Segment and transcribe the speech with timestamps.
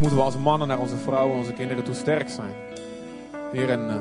[0.00, 2.52] moeten we als mannen naar onze vrouwen en onze kinderen toe sterk zijn.
[3.52, 3.94] Heer, en uh,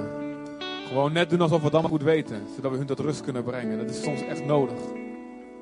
[0.87, 3.43] gewoon net doen alsof we het allemaal goed weten, zodat we hun tot rust kunnen
[3.43, 3.77] brengen.
[3.77, 4.77] Dat is soms echt nodig.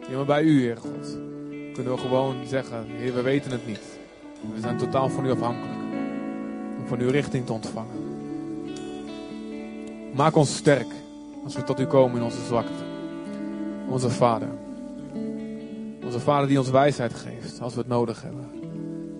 [0.09, 1.17] Ja, maar bij u, Heer God,
[1.73, 3.99] kunnen we gewoon zeggen, Heer, we weten het niet.
[4.53, 5.79] We zijn totaal van u afhankelijk.
[6.79, 8.03] Om van uw richting te ontvangen.
[10.13, 10.87] Maak ons sterk
[11.43, 12.83] als we tot u komen in onze zwakte.
[13.89, 14.49] Onze Vader.
[16.05, 18.64] Onze Vader die ons wijsheid geeft als we het nodig hebben.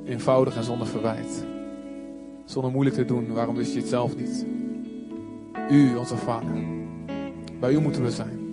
[0.05, 1.45] Eenvoudig en zonder verwijt.
[2.45, 4.45] Zonder moeilijk te doen, waarom wist je het zelf niet?
[5.69, 6.63] U, onze Vader.
[7.59, 8.43] Bij u moeten we zijn.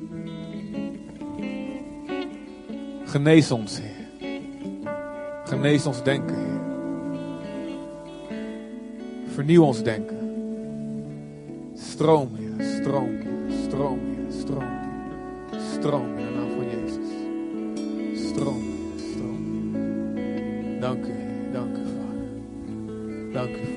[3.05, 4.41] Genees ons, Heer.
[5.45, 6.61] Genees ons denken, Heer.
[9.27, 10.19] Vernieuw ons denken.
[11.75, 12.67] Stroom, Heer.
[12.81, 13.59] Stroom, Heer.
[13.65, 14.33] Stroom, Heer.
[14.41, 14.69] Stroom,
[15.51, 15.61] Heer.
[15.73, 17.11] Stroom in de naam van Jezus.
[18.29, 19.11] Stroom, Heer.
[19.11, 19.41] Stroom.
[20.81, 21.22] Dank u,
[23.43, 23.72] Dank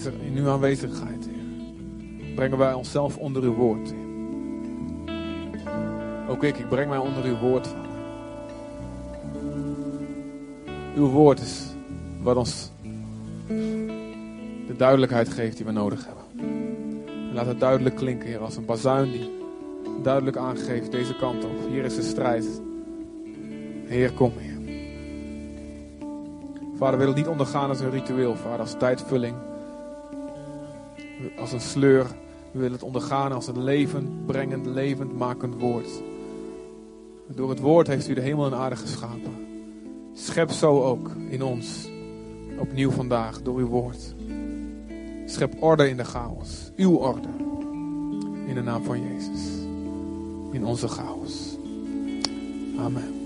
[0.00, 3.90] in uw aanwezigheid, Heer, brengen wij onszelf onder uw woord.
[3.90, 4.10] Heer.
[6.28, 7.68] Ook ik, ik breng mij onder uw woord.
[10.96, 11.66] Uw woord is
[12.22, 12.70] wat ons
[14.66, 16.24] de duidelijkheid geeft die we nodig hebben.
[17.28, 19.30] En laat het duidelijk klinken, Heer, als een bazuin die
[20.02, 21.68] duidelijk aangeeft deze kant op.
[21.68, 22.62] Hier is de strijd.
[23.84, 24.50] Heer, kom, Heer.
[26.76, 29.34] Vader, wil het niet ondergaan als een ritueel, Vader, als tijdvulling.
[31.38, 32.06] Als een sleur.
[32.52, 36.02] We willen het ondergaan als een levend, brengend, levend makend woord.
[37.26, 39.46] Door het woord heeft u de hemel en aarde geschapen.
[40.12, 41.90] Schep zo ook in ons.
[42.58, 44.14] Opnieuw vandaag door uw woord.
[45.26, 46.70] Schep orde in de chaos.
[46.76, 47.28] Uw orde.
[48.46, 49.50] In de naam van Jezus.
[50.50, 51.56] In onze chaos.
[52.78, 53.21] Amen.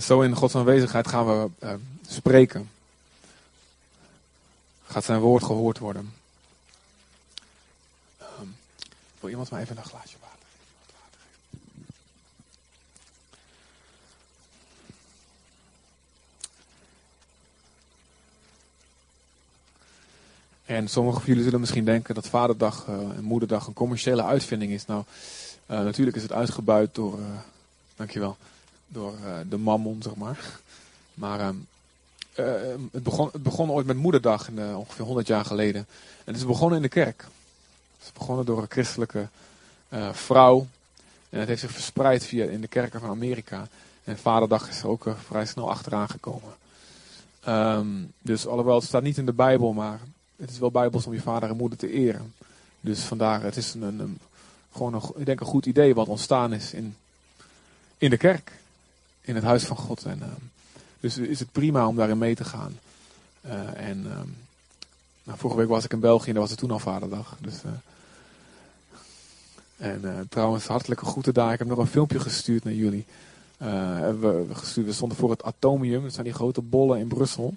[0.00, 1.74] En zo in Gods aanwezigheid gaan we eh,
[2.08, 2.70] spreken.
[4.86, 6.14] Gaat zijn woord gehoord worden.
[8.18, 8.46] Ehm,
[9.20, 10.68] wil iemand mij even een glaasje water geven?
[10.80, 11.86] Wat water geven?
[20.70, 24.72] En sommigen van jullie zullen misschien denken dat Vaderdag eh, en Moederdag een commerciële uitvinding
[24.72, 24.86] is.
[24.86, 25.04] Nou,
[25.66, 27.24] eh, natuurlijk is het uitgebuit door, eh,
[27.96, 28.36] dankjewel,
[28.86, 29.14] door
[29.48, 30.60] de mammon, zeg maar.
[31.14, 31.54] Maar ehm,
[32.34, 32.44] eh,
[32.92, 35.80] het, begon, het begon ooit met Moederdag, ongeveer 100 jaar geleden.
[36.18, 37.20] En het is begonnen in de kerk.
[37.98, 39.28] Het is begonnen door een christelijke
[40.12, 40.66] vrouw.
[41.30, 43.68] En het heeft zich verspreid via in de kerken van Amerika.
[44.04, 46.54] En Vaderdag is er ook vrij snel achteraan gekomen.
[47.40, 47.86] Ehm,
[48.22, 50.00] dus alhoewel het staat niet in de Bijbel, maar
[50.40, 52.34] het is wel Bijbels om je vader en moeder te eren.
[52.80, 54.18] Dus vandaar, het is een, een,
[54.72, 56.96] gewoon een, ik denk een goed idee wat ontstaan is in,
[57.98, 58.52] in de kerk.
[59.20, 60.04] In het huis van God.
[60.04, 60.40] En, ehm,
[61.00, 62.78] dus is het prima om daarin mee te gaan.
[63.40, 64.28] Eh, en ehm,
[65.22, 67.36] nou, vorige week was ik in België en daar was het toen al vaderdag.
[67.40, 67.70] Dus, eh,
[69.76, 71.52] en eh, trouwens, hartelijke groeten daar.
[71.52, 73.04] Ik heb nog een filmpje gestuurd naar jullie.
[73.58, 76.02] We stonden voor het Atomium.
[76.02, 77.54] Dat zijn die grote bollen in Brussel.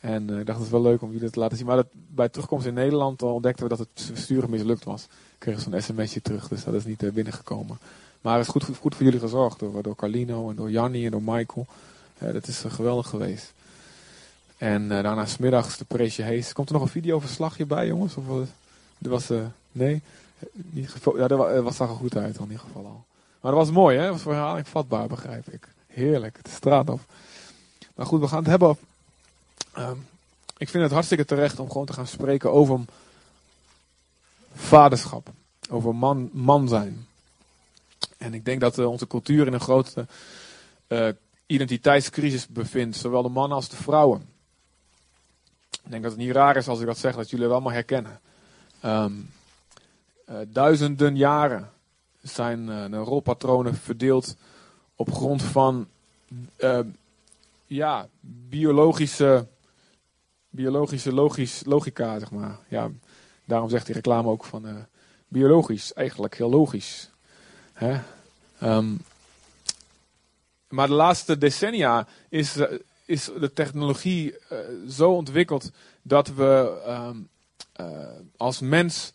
[0.00, 1.66] En eh, ik dacht, het is wel leuk om jullie te laten zien.
[1.66, 5.02] Maar dat, bij terugkomst in Nederland ontdekten we dat het versturen mislukt was.
[5.04, 5.08] Ik
[5.38, 7.78] kreeg zo'n sms'je terug, dus dat is niet eh, binnengekomen.
[8.20, 11.10] Maar het is goed, goed voor jullie gezorgd door, door Carlino en door Jannie en
[11.10, 11.66] door Michael.
[12.18, 13.52] Dat is eh, geweldig geweest.
[14.56, 16.52] En daarna smiddags de Preesje Hees.
[16.52, 18.16] Komt er nog een videoverslagje bij, jongens?
[18.16, 18.48] Of was,
[19.02, 19.30] er was,
[19.72, 20.02] nee?
[20.52, 23.04] Niet ja, dat wa- was, zag er goed uit in ieder geval al.
[23.40, 24.02] Maar dat was mooi, hè?
[24.02, 25.68] Dat was voor herhaling vatbaar, begrijp ik.
[25.86, 27.00] Heerlijk, het straat op.
[27.94, 28.76] Maar goed, we gaan het hebben.
[29.78, 29.96] Ehm,
[30.58, 32.80] ik vind het hartstikke terecht om gewoon te gaan spreken over
[34.54, 35.30] vaderschap.
[35.70, 37.06] Over man, man zijn.
[38.16, 40.06] En ik denk dat eh, onze cultuur in een grote
[40.86, 41.08] eh,
[41.46, 42.96] identiteitscrisis bevindt.
[42.96, 44.28] Zowel de mannen als de vrouwen.
[45.70, 47.72] Ik denk dat het niet raar is als ik dat zeg, dat jullie het allemaal
[47.72, 48.20] herkennen.
[48.80, 49.12] Ehm,
[50.24, 51.72] eh, duizenden jaren
[52.22, 54.36] zijn de rolpatronen verdeeld
[54.96, 55.88] op grond van
[57.66, 58.08] ja,
[58.48, 59.46] biologische,
[60.50, 62.58] biologische logisch, logica, zeg maar.
[62.68, 62.90] Ja,
[63.44, 64.74] daarom zegt die reclame ook van uh,
[65.28, 67.10] biologisch, eigenlijk heel logisch.
[67.72, 68.00] Hè?
[68.62, 69.00] Um,
[70.68, 72.66] maar de laatste decennia is, uh,
[73.04, 74.58] is de technologie uh,
[74.88, 75.70] zo ontwikkeld
[76.02, 77.28] dat we um,
[78.36, 79.12] als mens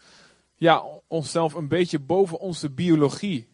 [0.56, 3.48] ja, onszelf een beetje boven onze biologie,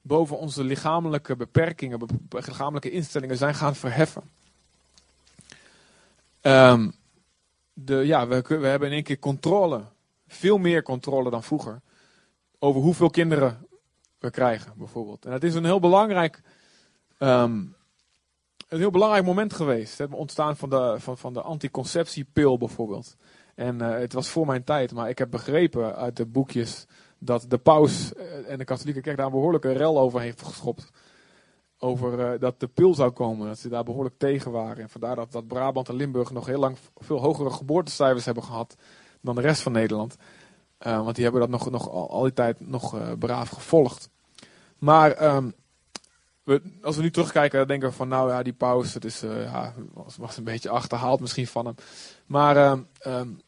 [0.00, 4.22] boven onze lichamelijke beperkingen, be lichamelijke instellingen zijn gaan verheffen.
[6.42, 6.94] Um,
[7.78, 9.82] de, ja, we, we hebben in één keer controle,
[10.26, 11.80] veel meer controle dan vroeger,
[12.58, 13.66] over hoeveel kinderen
[14.18, 15.24] we krijgen, bijvoorbeeld.
[15.24, 16.42] En het is een heel belangrijk,
[17.18, 17.74] um,
[18.68, 19.98] een heel belangrijk moment geweest.
[19.98, 23.16] Het ontstaan van de, van, van de anticonceptiepil, bijvoorbeeld.
[23.54, 26.86] En uh, het was voor mijn tijd, maar ik heb begrepen uit de boekjes
[27.18, 28.12] dat de paus
[28.46, 30.90] en de katholieke kerk daar een behoorlijke rel over heeft geschopt.
[31.78, 34.82] Over uh, dat de pil zou komen, dat ze daar behoorlijk tegen waren.
[34.82, 38.76] En vandaar dat, dat Brabant en Limburg nog heel lang veel hogere geboortecijfers hebben gehad
[39.20, 40.16] dan de rest van Nederland.
[40.86, 44.10] Uh, want die hebben dat nog, nog al, die tijd nog uh, braaf gevolgd.
[44.78, 45.10] Maar
[46.42, 49.20] we, als we nu terugkijken, dan denken we van nou ja, die paus, het is,
[49.20, 49.74] ja,
[50.16, 51.74] was, een beetje achterhaald misschien van hem.
[52.26, 53.40] Maar um, um,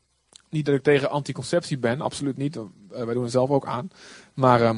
[0.51, 2.59] niet dat ik tegen anticonceptie ben, absoluut niet.
[2.89, 3.91] Wij doen het zelf ook aan.
[4.35, 4.75] Maar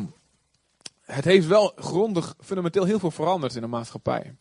[1.11, 4.35] het heeft wel grondig, fundamenteel heel veel veranderd in de maatschappij.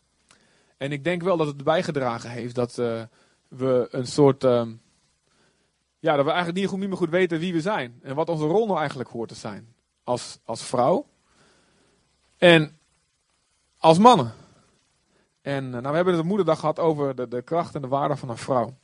[0.76, 3.02] En ik denk wel dat het bijgedragen heeft dat uh,
[3.48, 4.42] we een soort.
[4.44, 4.80] Um,
[5.98, 7.98] ja, dat we eigenlijk niet, goed, meer goed weten wie we zijn.
[8.02, 9.74] En wat onze rol nou eigenlijk hoort te zijn.
[10.04, 11.06] Als, als vrouw.
[12.36, 12.78] En
[13.78, 14.32] als mannen.
[15.42, 17.88] En uh, nou, we hebben het op moederdag gehad over de, de kracht en de
[17.88, 18.76] waarde van een vrouw.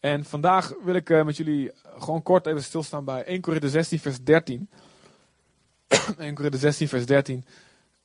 [0.00, 3.98] En vandaag wil ik uh, met jullie gewoon kort even stilstaan bij 1 Korinther 16
[3.98, 4.70] vers 13.
[6.18, 7.44] 1 Korinther 16 vers 13.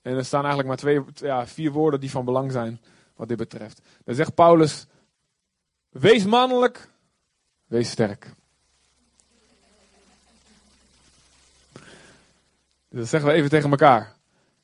[0.01, 2.81] En er staan eigenlijk maar twee, ja, vier woorden die van belang zijn
[3.15, 3.81] wat dit betreft.
[4.03, 4.85] Dan zegt Paulus,
[5.89, 6.89] wees mannelijk,
[7.65, 8.33] wees sterk.
[12.89, 14.15] Dus dat zeggen we even tegen elkaar.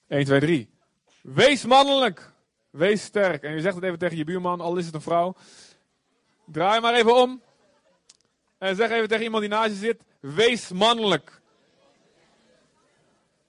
[0.07, 0.69] 1, 2, 3.
[1.21, 2.31] Wees mannelijk,
[2.69, 3.43] wees sterk.
[3.43, 5.35] En je zegt het even tegen je buurman, al is het een vrouw.
[6.45, 7.41] Draai maar even om.
[8.57, 11.38] En zeg even tegen iemand die naast je zit: wees mannelijk.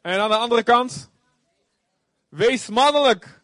[0.00, 1.10] En aan de andere kant:
[2.28, 3.40] wees mannelijk.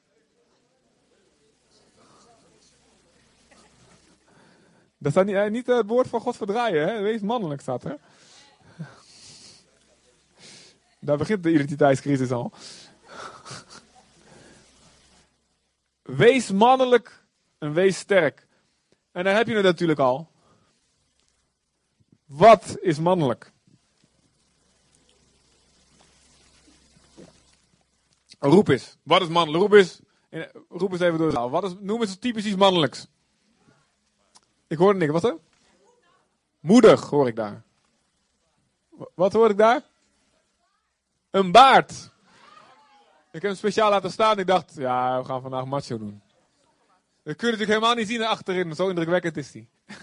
[4.99, 7.01] Dat staat niet, niet het woord van God verdraaien, hè?
[7.01, 7.99] Wees mannelijk staat er.
[11.01, 12.53] Daar begint de identiteitscrisis al.
[16.03, 17.25] Wees mannelijk
[17.59, 18.47] en wees sterk.
[19.13, 20.31] En dan heb je het natuurlijk al.
[22.25, 23.53] Wat is mannelijk?
[28.51, 28.97] Roep eens.
[29.03, 29.63] Wat is mannelijk?
[29.63, 30.01] Roep eens.
[30.69, 31.51] Roep eens even door de zaal.
[31.51, 33.07] Wat is, noem eens typisch iets mannelijks.
[34.67, 35.13] Ik hoorde niks.
[35.13, 35.39] Wat er?
[36.61, 37.63] Moedig hoor ik daar.
[39.15, 39.83] Wat hoor ik daar?
[41.31, 41.91] Een baard.
[43.33, 44.39] Ik heb hem speciaal laten staan.
[44.39, 46.23] Ik dacht, ja, we gaan vandaag macho doen.
[47.23, 48.75] Dat kun je natuurlijk helemaal niet zien achterin.
[48.75, 49.69] Zo indrukwekkend is die.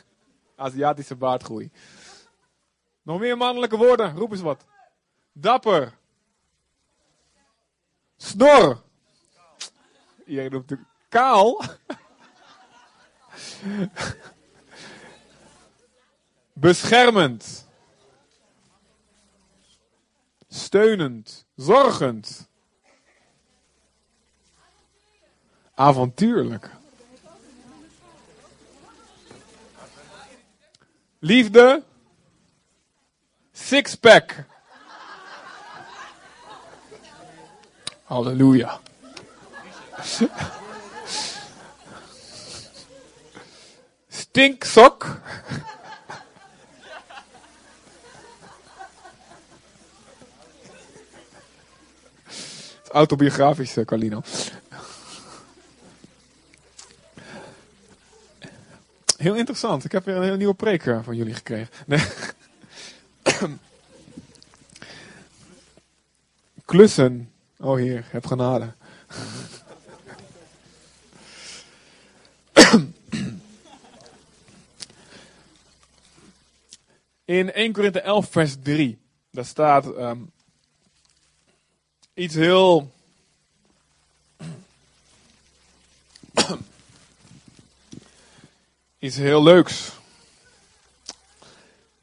[0.55, 1.71] Aziatische baardgroei.
[3.01, 4.15] Nog meer mannelijke woorden.
[4.15, 4.65] Roep eens wat.
[5.31, 5.97] Dapper.
[8.17, 8.83] Snor.
[10.25, 11.63] Iedereen noemt natuurlijk kaal.
[16.53, 17.67] Beschermend.
[20.49, 21.45] Steunend.
[21.55, 22.47] Zorgend.
[25.73, 26.69] Avontuurlijk.
[31.19, 31.83] Liefde.
[33.51, 34.45] Sixpack.
[38.13, 38.79] Halleluja.
[44.09, 45.21] Stinksok.
[52.91, 54.21] Autobiografisch, Carlino.
[59.17, 59.85] Heel interessant.
[59.85, 61.69] Ik heb weer een heel nieuwe preek eh, van jullie gekregen.
[61.85, 62.03] Nee.
[66.65, 67.32] Klussen.
[67.63, 68.73] Oh heer, heb genade.
[77.25, 78.97] In 1 Korinthe 11 vers 3.
[79.31, 80.31] Daar staat um,
[82.13, 82.91] iets heel
[88.99, 89.91] iets heel leuks.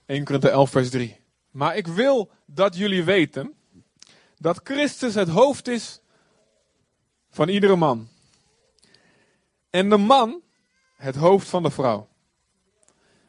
[0.06, 1.16] 1 Korinthe 11 vers 3.
[1.50, 3.54] Maar ik wil dat jullie weten
[4.40, 6.00] dat Christus het hoofd is
[7.30, 8.08] van iedere man.
[9.70, 10.40] En de man
[10.96, 12.08] het hoofd van de vrouw.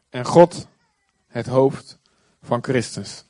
[0.10, 0.68] En God
[1.28, 1.98] het hoofd
[2.42, 3.20] van Christus.
[3.20, 3.24] Uh,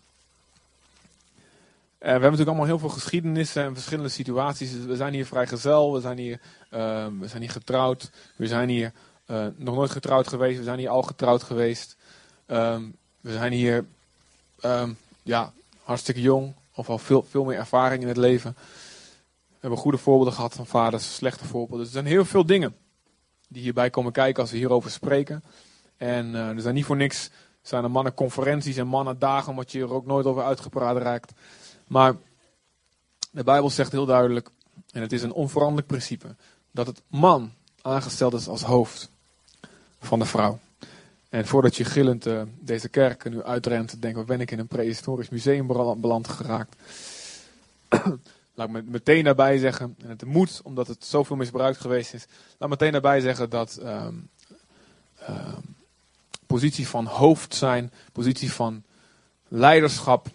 [1.99, 4.71] we hebben natuurlijk allemaal heel veel geschiedenissen en verschillende situaties.
[4.71, 8.93] We zijn hier vrijgezel, we zijn hier, uh, we zijn hier getrouwd, we zijn hier
[9.27, 11.97] uh, nog nooit getrouwd geweest, we zijn hier al getrouwd geweest.
[12.45, 12.89] Ehm,
[13.21, 13.85] we zijn hier
[14.65, 18.55] um, ja, hartstikke jong, of al veel, veel meer ervaring in het leven.
[19.47, 21.77] We hebben goede voorbeelden gehad van vaders, slechte voorbeelden.
[21.77, 22.75] Dus er zijn heel veel dingen
[23.47, 25.43] die hierbij komen kijken als we hierover spreken.
[25.97, 27.29] En uh, er zijn niet voor niks
[27.61, 31.31] zijn er mannenconferenties en mannendagen, omdat je er ook nooit over uitgepraat raakt.
[31.87, 32.15] Maar
[33.31, 34.49] de Bijbel zegt heel duidelijk,
[34.91, 36.35] en het is een onveranderlijk principe,
[36.71, 39.09] dat het man aangesteld is als hoofd
[39.99, 40.59] van de vrouw.
[41.31, 44.67] En voordat je gillend uh, deze kerk nu uitrent, denk wat ben ik in een
[44.67, 45.67] prehistorisch museum
[46.01, 46.75] beland geraakt.
[48.55, 52.69] Laat ik meteen daarbij zeggen, en het moet omdat het zoveel misbruikt geweest is, laat
[52.69, 54.29] meteen daarbij zeggen dat um,
[55.29, 55.75] um,
[56.45, 58.83] positie van hoofd zijn, positie van
[59.47, 60.27] leiderschap,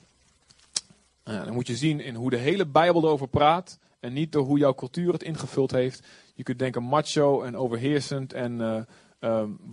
[1.25, 4.45] uh, dan moet je zien in hoe de hele Bijbel erover praat en niet door
[4.45, 6.07] hoe jouw cultuur het ingevuld heeft.
[6.35, 8.81] Je kunt denken macho en overheersend en uh,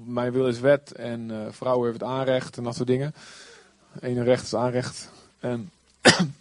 [0.04, 3.14] mijn wil is wet en uh, vrouwen heeft het aanrecht en dat soort dingen.
[4.00, 5.12] Ene recht is aanrecht.
[5.40, 5.72] En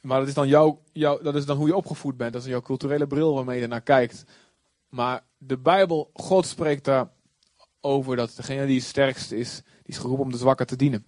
[0.00, 2.32] maar dat is, dan jouw, jouw, dat is dan hoe je opgevoed bent.
[2.32, 4.24] Dat is jouw culturele bril waarmee je naar kijkt.
[4.88, 7.08] Maar de Bijbel, God spreekt daar
[7.80, 11.06] over dat degene die het sterkste is, die is geroepen om de zwakken te dienen.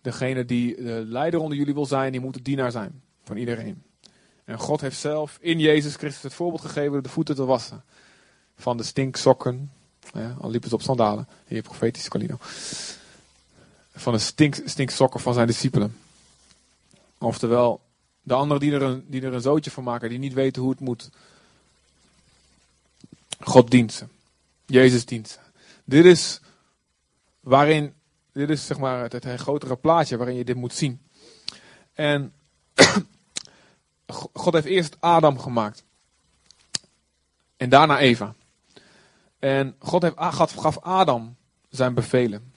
[0.00, 3.82] Degene die de leider onder jullie wil zijn, die moet de dienaar zijn van iedereen.
[4.44, 7.84] En God heeft zelf in Jezus Christus het voorbeeld gegeven door de voeten te wassen.
[8.60, 9.72] Van de stinksokken,
[10.12, 12.36] ja, al liep het op sandalen, hier profetisch Colino.
[13.94, 15.96] Van de stink, stinksokken van zijn discipelen.
[17.18, 17.80] Oftewel,
[18.22, 20.70] de anderen die er, een, die er een zootje van maken, die niet weten hoe
[20.70, 21.10] het moet.
[23.40, 24.04] God dient ze.
[24.66, 25.38] Jezus dient.
[25.84, 26.40] Dit is
[27.40, 27.94] waarin,
[28.32, 31.00] dit is zeg maar het, het grotere plaatje waarin je dit moet zien.
[31.92, 32.32] En
[34.32, 35.84] God heeft eerst Adam gemaakt.
[37.56, 38.34] En daarna Eva.
[39.40, 40.16] En God heeft,
[40.60, 41.36] gaf Adam
[41.68, 42.52] zijn bevelen.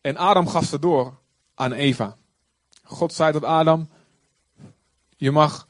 [0.00, 1.14] En Adam gaf ze door
[1.54, 2.16] aan Eva.
[2.82, 3.88] God zei tot Adam:
[5.16, 5.68] Je mag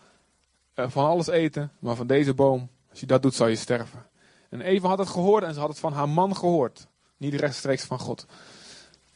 [0.74, 4.06] eh, van alles eten, maar van deze boom, als je dat doet, zal je sterven.
[4.48, 6.86] En Eva had het gehoord en ze had het van haar man gehoord.
[7.16, 8.26] Niet rechtstreeks van God.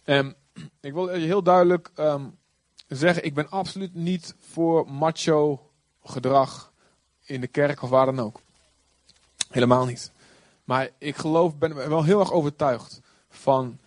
[0.04, 0.36] En
[0.80, 2.38] ik wil heel duidelijk um,
[2.88, 5.70] zeggen: ik ben absoluut niet voor macho
[6.04, 6.72] gedrag
[7.24, 8.40] in de kerk of waar dan ook.
[9.48, 10.12] Helemaal niet.
[10.70, 13.78] Maar ik geloof, ben wel heel erg overtuigd van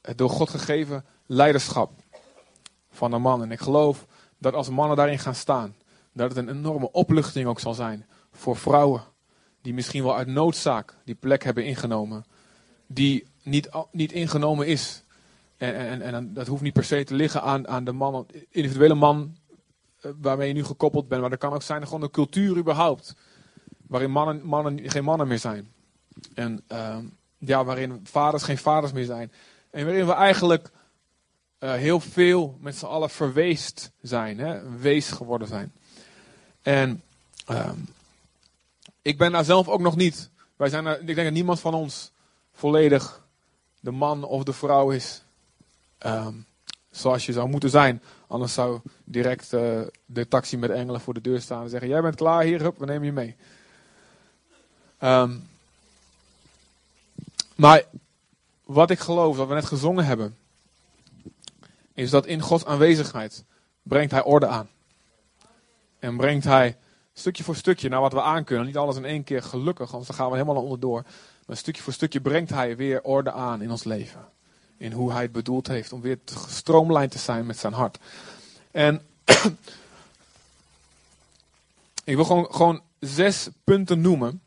[0.00, 1.90] het door God gegeven leiderschap
[2.90, 3.42] van een man.
[3.42, 4.06] En ik geloof
[4.38, 5.76] dat als mannen daarin gaan staan,
[6.12, 9.02] dat het een enorme opluchting ook zal zijn voor vrouwen.
[9.62, 12.24] Die misschien wel uit noodzaak die plek hebben ingenomen.
[12.86, 15.04] Die niet, niet ingenomen is.
[15.56, 18.94] En, en, en dat hoeft niet per se te liggen aan, aan de man, individuele
[18.94, 19.36] man
[20.00, 21.20] eh, waarmee je nu gekoppeld bent.
[21.20, 23.14] Maar dat kan ook zijn gewoon een cultuur überhaupt.
[23.86, 25.73] Waarin mannen, mannen geen mannen meer zijn.
[26.34, 26.96] En uh,
[27.38, 29.32] ja, waarin vaders geen vaders meer zijn.
[29.70, 30.70] En waarin we eigenlijk
[31.60, 34.38] uh, heel veel met z'n allen verweest zijn.
[34.38, 34.78] Hè?
[34.78, 35.72] Wees geworden zijn.
[36.62, 37.02] En
[37.50, 37.70] uh,
[39.02, 40.30] ik ben daar zelf ook nog niet.
[40.56, 42.12] Wij zijn er, ik denk dat niemand van ons
[42.52, 43.26] volledig
[43.80, 45.22] de man of de vrouw is.
[46.06, 46.46] Um,
[46.90, 48.02] zoals je zou moeten zijn.
[48.26, 52.02] Anders zou direct uh, de taxi met engelen voor de deur staan en zeggen: Jij
[52.02, 53.36] bent klaar hier, hup, we nemen je mee.
[57.54, 57.84] Maar
[58.64, 60.36] wat ik geloof, wat we net gezongen hebben,
[61.94, 63.44] is dat in Gods aanwezigheid
[63.82, 64.68] brengt Hij orde aan.
[65.98, 66.76] En brengt Hij
[67.12, 68.66] stukje voor stukje naar wat we aankunnen.
[68.66, 71.04] Niet alles in één keer gelukkig, anders gaan we helemaal onderdoor.
[71.46, 74.28] Maar stukje voor stukje brengt Hij weer orde aan in ons leven.
[74.76, 77.98] In hoe Hij het bedoeld heeft om weer gestroomlijnd te zijn met zijn hart.
[78.70, 79.02] En
[82.04, 84.42] ik wil gewoon, gewoon zes punten noemen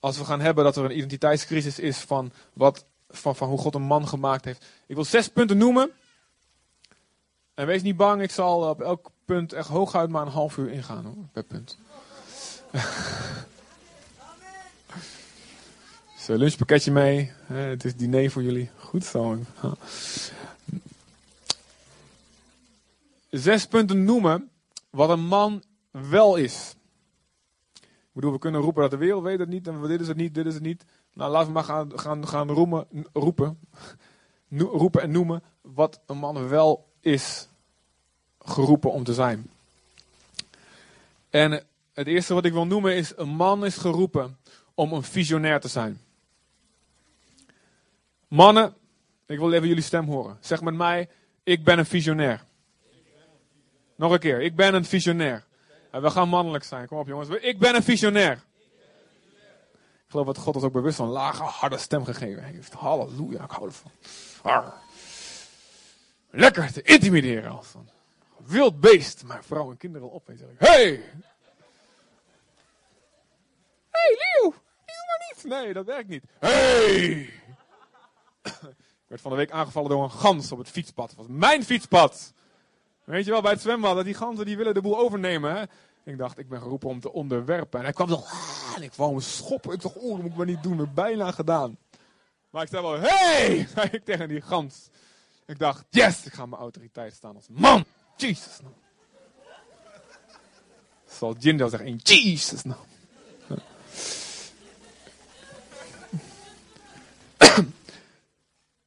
[0.00, 3.74] als we gaan hebben dat er een identiteitscrisis is van, wat, van, van hoe God
[3.74, 4.66] een man gemaakt heeft.
[4.86, 5.90] Ik wil zes punten noemen.
[7.54, 10.70] En wees niet bang, ik zal op elk punt echt hooguit maar een half uur
[10.70, 11.78] ingaan hoor, per punt.
[16.28, 17.32] Zo, lunchpakketje mee.
[17.46, 18.70] Het is diner voor jullie.
[18.76, 19.38] Goed zo.
[23.30, 24.50] Zes punten noemen
[24.90, 26.74] wat een man wel is
[28.12, 30.34] bedoel, we kunnen roepen dat de wereld weet het niet en dit is het niet,
[30.34, 30.84] dit is het niet.
[31.12, 33.58] Nou, laten we maar gaan, gaan, gaan roemen, roepen,
[34.82, 37.48] roepen en noemen wat een man wel is
[38.38, 39.50] geroepen om te zijn.
[41.30, 41.62] En
[41.92, 44.36] het eerste wat ik wil noemen is: een man is geroepen
[44.74, 46.00] om een visionair te zijn.
[48.28, 48.74] Mannen,
[49.26, 50.36] ik wil even jullie stem horen.
[50.40, 51.08] Zeg met mij:
[51.42, 52.44] ik ben een visionair.
[53.94, 55.44] Nog een keer, ik ben een visionair.
[55.90, 56.86] We gaan mannelijk zijn.
[56.86, 57.28] Kom op jongens.
[57.28, 58.32] Ik ben een visionair.
[60.08, 62.72] Ik geloof dat God ons ook bewust een lage, harde stem gegeven heeft.
[62.72, 63.92] Halleluja, ik hou ervan.
[66.30, 67.88] Lekker te intimideren als een
[68.36, 69.24] wild beest.
[69.24, 70.26] Maar vrouwen en kinderen op.
[70.56, 71.02] Hey!
[73.90, 74.54] Hey, Leeuw!
[74.86, 75.44] Leeuw maar niet!
[75.44, 76.24] Nee, dat werkt niet.
[76.38, 77.32] Hey!
[79.08, 81.08] Ik werd van de week aangevallen door een gans op het fietspad.
[81.08, 82.32] Het was mijn fietspad!
[83.08, 85.68] Weet je wel, bij het zwembad, dat die ganzen die willen de boel overnemen.
[86.04, 87.78] Ik dacht, ik ben geroepen om te onderwerpen.
[87.78, 89.72] En hij kwam zo, ah, en ik wou hem schoppen.
[89.72, 90.90] Ik dacht, oh, dat moet ik maar niet doen.
[90.94, 91.78] Bijna gedaan.
[92.50, 94.88] Maar ik zei wel, hey, zei ik tegen die gans.
[95.46, 97.84] Ik dacht, yes, ik ga mijn autoriteit staan als man.
[98.16, 98.60] Jesus.
[98.60, 98.74] Nou.
[101.06, 102.62] Zal Jindo zeggen, in Jesus.
[102.62, 102.80] Nou.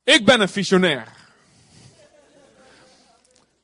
[0.04, 1.21] ik ben een visionair.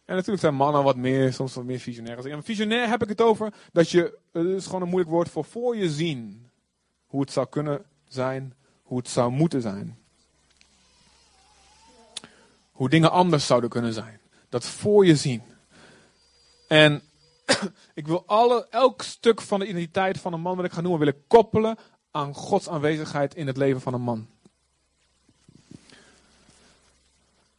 [0.08, 2.32] En natuurlijk zijn mannen wat meer, soms wat meer visionair.
[2.32, 5.46] En visionair heb ik het over dat je, het is gewoon een moeilijk woord voor
[5.46, 6.50] voor je zien.
[7.06, 9.98] Hoe het zou kunnen zijn, hoe het zou moeten zijn.
[12.72, 14.20] Hoe dingen anders zouden kunnen zijn.
[14.50, 15.42] Dat voor je zien.
[16.68, 17.02] En
[17.94, 21.00] ik wil alle, elk stuk van de identiteit van een man wat ik ga noemen,
[21.00, 21.78] willen koppelen
[22.12, 24.28] aan Gods aanwezigheid in het leven van een man.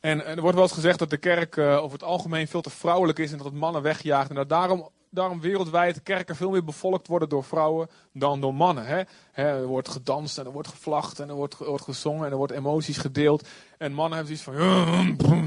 [0.00, 2.70] En er wordt wel eens gezegd dat de kerk uh, over het algemeen veel te
[2.70, 4.28] vrouwelijk is en dat het mannen wegjaagt.
[4.28, 8.86] En dat daarom, daarom wereldwijd kerken veel meer bevolkt worden door vrouwen dan door mannen.
[8.86, 9.02] Hè?
[9.32, 12.36] Hè, er wordt gedanst en er wordt gevlacht en er wordt, wordt gezongen en er
[12.36, 13.48] wordt emoties gedeeld.
[13.78, 15.46] En mannen hebben zoiets van,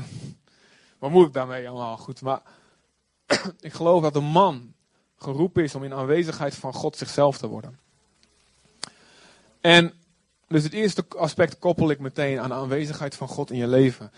[1.00, 1.98] wat moet ik daarmee allemaal?
[1.98, 2.42] Goed, maar
[3.60, 4.74] ik geloof dat de man
[5.16, 7.80] geroepen is om in aanwezigheid van God zichzelf te worden.
[9.62, 9.94] En
[10.48, 14.12] dus het eerste aspect koppel ik meteen aan de aanwezigheid van God in je leven.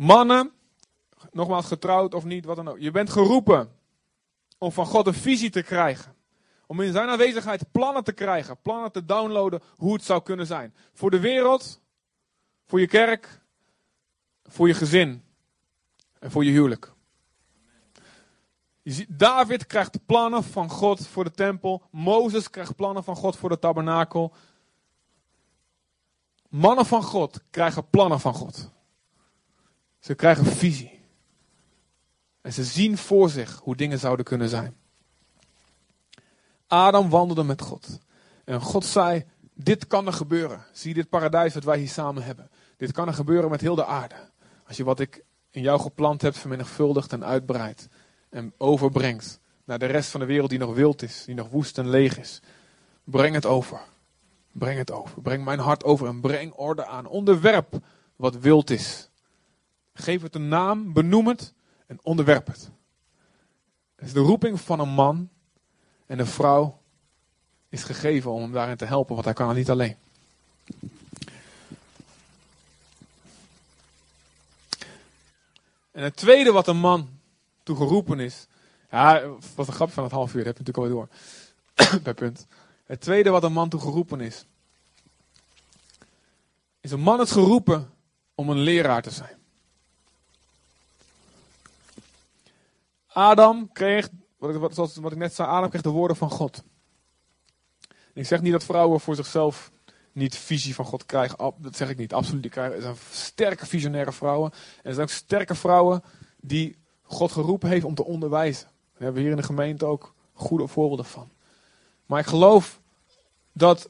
[0.00, 0.52] Mannen,
[1.30, 2.78] nogmaals getrouwd of niet, wat dan ook.
[2.78, 3.76] Je bent geroepen
[4.58, 6.14] om van God een visie te krijgen.
[6.66, 10.74] Om in zijn aanwezigheid plannen te krijgen, plannen te downloaden hoe het zou kunnen zijn.
[10.92, 11.80] Voor de wereld,
[12.66, 13.40] voor je kerk,
[14.44, 15.24] voor je gezin
[16.18, 16.92] en voor je huwelijk.
[18.82, 21.82] Je ziet, David krijgt plannen van God voor de tempel.
[21.90, 24.32] Mozes krijgt plannen van God voor de tabernakel.
[26.48, 28.78] Mannen van God krijgen plannen van God.
[30.00, 31.00] Ze krijgen visie.
[32.40, 34.76] En ze zien voor zich hoe dingen zouden kunnen zijn.
[36.66, 37.98] Adam wandelde met God.
[38.44, 40.64] En God zei: Dit kan er gebeuren.
[40.72, 42.50] Zie dit paradijs wat wij hier samen hebben.
[42.76, 44.14] Dit kan er gebeuren met heel de aarde.
[44.66, 47.88] Als je wat ik in jou geplant heb vermenigvuldigt en uitbreidt.
[48.28, 51.78] En overbrengt naar de rest van de wereld die nog wild is, die nog woest
[51.78, 52.40] en leeg is.
[53.04, 53.80] Breng het over.
[54.52, 55.22] Breng het over.
[55.22, 57.06] Breng mijn hart over en breng orde aan.
[57.06, 57.78] Onderwerp
[58.16, 59.09] wat wild is.
[60.00, 61.52] Geef het een naam, benoem het
[61.86, 62.70] en onderwerp het.
[63.96, 65.28] Het is de roeping van een man
[66.06, 66.80] en een vrouw
[67.68, 69.96] is gegeven om hem daarin te helpen, want hij kan het niet alleen.
[75.90, 77.08] En het tweede wat een man
[77.62, 78.46] toe geroepen is.
[78.90, 79.22] Ja,
[79.54, 81.08] wat een grapje van het half uur, dat heb je natuurlijk al
[81.76, 82.00] door.
[82.02, 82.46] per punt.
[82.84, 84.44] Het tweede wat een man toe geroepen is.
[86.80, 87.90] Is een man is geroepen
[88.34, 89.39] om een leraar te zijn.
[93.12, 96.62] Adam kreeg, wat, zoals wat ik net zei, Adam kreeg de woorden van God.
[98.12, 99.70] Ik zeg niet dat vrouwen voor zichzelf
[100.12, 101.54] niet visie van God krijgen.
[101.58, 102.42] Dat zeg ik niet, absoluut.
[102.42, 104.50] Die krijgen, er zijn sterke visionaire vrouwen.
[104.52, 106.02] En er zijn ook sterke vrouwen
[106.40, 108.66] die God geroepen heeft om te onderwijzen.
[108.66, 111.30] Daar hebben we hier in de gemeente ook goede voorbeelden van.
[112.06, 112.80] Maar ik geloof
[113.52, 113.88] dat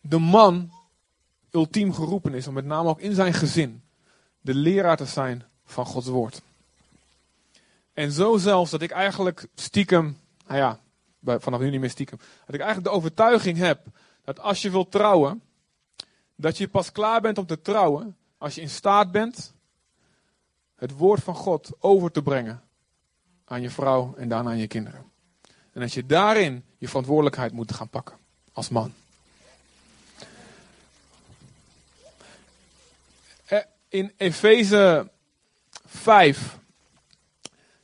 [0.00, 0.70] de man
[1.50, 3.82] ultiem geroepen is om met name ook in zijn gezin
[4.40, 6.42] de leraar te zijn van Gods woord.
[7.96, 10.80] En zo zelfs dat ik eigenlijk stiekem, nou ja,
[11.38, 13.86] vanaf nu niet meer stiekem, dat ik eigenlijk de overtuiging heb
[14.24, 15.42] dat als je wilt trouwen,
[16.34, 19.54] dat je pas klaar bent om te trouwen als je in staat bent
[20.74, 22.62] het woord van God over te brengen
[23.44, 25.04] aan je vrouw en daarna aan je kinderen.
[25.72, 28.16] En dat je daarin je verantwoordelijkheid moet gaan pakken
[28.52, 28.94] als man.
[33.44, 35.10] Eh, in Efeze
[35.84, 36.58] 5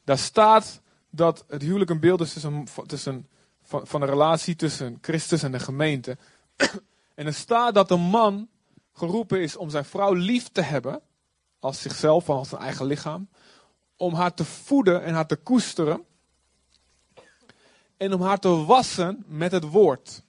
[0.04, 3.28] daar staat dat het huwelijk een beeld is tussen, tussen,
[3.62, 6.16] van, een relatie tussen Christus en de gemeente.
[7.14, 8.48] En er staat dat een man
[8.92, 11.00] geroepen is om zijn vrouw lief te hebben,
[11.58, 13.28] als zichzelf, als zijn eigen lichaam.
[13.96, 16.04] Om haar te voeden en haar te koesteren.
[17.96, 20.22] En om haar te wassen met het woord.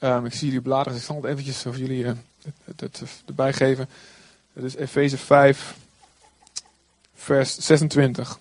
[0.00, 2.12] Um, ik zie jullie bladeren, dus ik zal het eventjes voor jullie uh,
[2.64, 3.88] het, het, het, erbij geven.
[4.52, 5.76] Het is Efeze 5,
[7.20, 8.38] vers 26.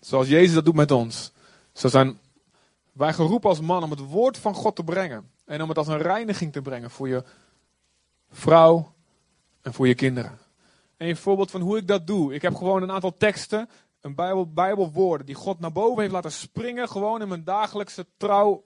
[0.00, 1.32] Zoals Jezus dat doet met ons.
[1.72, 2.18] Zo zijn
[2.92, 5.30] wij geroepen als man om het woord van God te brengen.
[5.44, 7.24] En om het als een reiniging te brengen voor je
[8.30, 8.92] vrouw
[9.62, 10.38] en voor je kinderen.
[10.96, 12.34] En een voorbeeld van hoe ik dat doe.
[12.34, 13.68] Ik heb gewoon een aantal teksten,
[14.00, 16.88] een bijbel, bijbelwoorden die God naar boven heeft laten springen.
[16.88, 18.64] Gewoon in mijn dagelijkse trouw.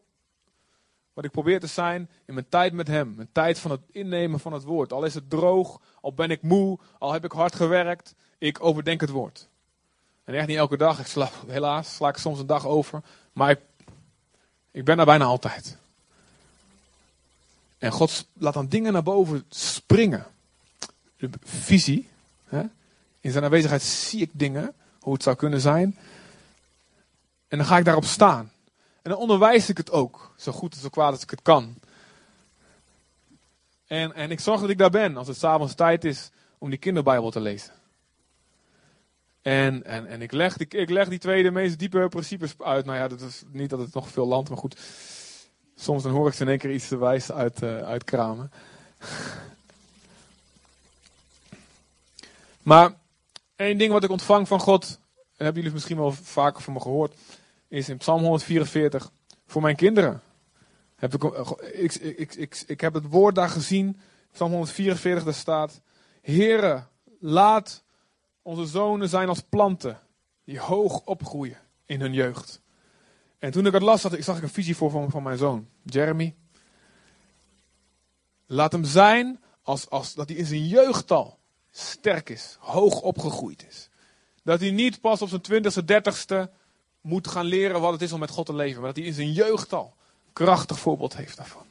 [1.13, 3.15] Wat ik probeer te zijn in mijn tijd met hem.
[3.15, 4.93] Mijn tijd van het innemen van het woord.
[4.93, 8.15] Al is het droog, al ben ik moe, al heb ik hard gewerkt.
[8.39, 9.49] Ik overdenk het woord.
[10.25, 11.01] En echt niet elke dag.
[11.01, 13.03] Ik sla, helaas sla ik soms een dag over.
[13.33, 13.61] Maar ik,
[14.71, 15.77] ik ben daar bijna altijd.
[17.79, 20.27] En God laat dan dingen naar boven springen.
[21.17, 22.09] De visie.
[22.45, 22.63] Hè?
[23.21, 24.75] In zijn aanwezigheid zie ik dingen.
[25.01, 25.99] Hoe het zou kunnen zijn.
[27.49, 28.53] En dan ga ik daarop staan.
[29.03, 30.35] En dan onderwijs ik het ook.
[30.37, 31.75] Zo goed en zo kwaad als ik het kan.
[33.87, 35.17] En, en ik zorg dat ik daar ben.
[35.17, 37.73] Als het s'avonds tijd is om die kinderbijbel te lezen.
[39.43, 42.85] En, en, en ik, leg die, ik leg die twee de meest diepe principes uit.
[42.85, 44.81] Nou ja, dat is niet dat het nog veel land, maar goed.
[45.77, 48.53] Soms dan hoor ik ze in één keer iets te wijs uit, uh, uitkramen.
[52.63, 52.95] maar
[53.57, 56.81] één ding wat ik ontvang van God, en hebben jullie misschien wel vaker van me
[56.81, 57.15] gehoord,
[57.73, 59.11] is in Psalm 144
[59.47, 60.23] voor mijn kinderen.
[60.97, 61.25] Heb ik,
[61.73, 64.01] ik, ik, ik, ik heb het woord daar gezien,
[64.33, 65.81] Psalm 144, daar staat:
[66.23, 66.85] Heere,
[67.21, 67.83] laat
[68.43, 70.01] onze zonen zijn als planten
[70.45, 72.61] die hoog opgroeien in hun jeugd.
[73.39, 75.39] En toen ik het las, zag ik, zag ik een visie voor van, van mijn
[75.39, 76.35] zoon, Jeremy.
[78.47, 81.39] Laat hem zijn als, als dat hij in zijn jeugd al
[81.71, 83.89] sterk is, hoog opgegroeid is.
[84.43, 86.51] Dat hij niet pas op zijn twintigste, dertigste
[87.03, 88.79] moet gaan leren wat het is om met God te leven.
[88.79, 89.95] Maar dat hij in zijn jeugd al
[90.33, 91.67] krachtig voorbeeld heeft daarvan.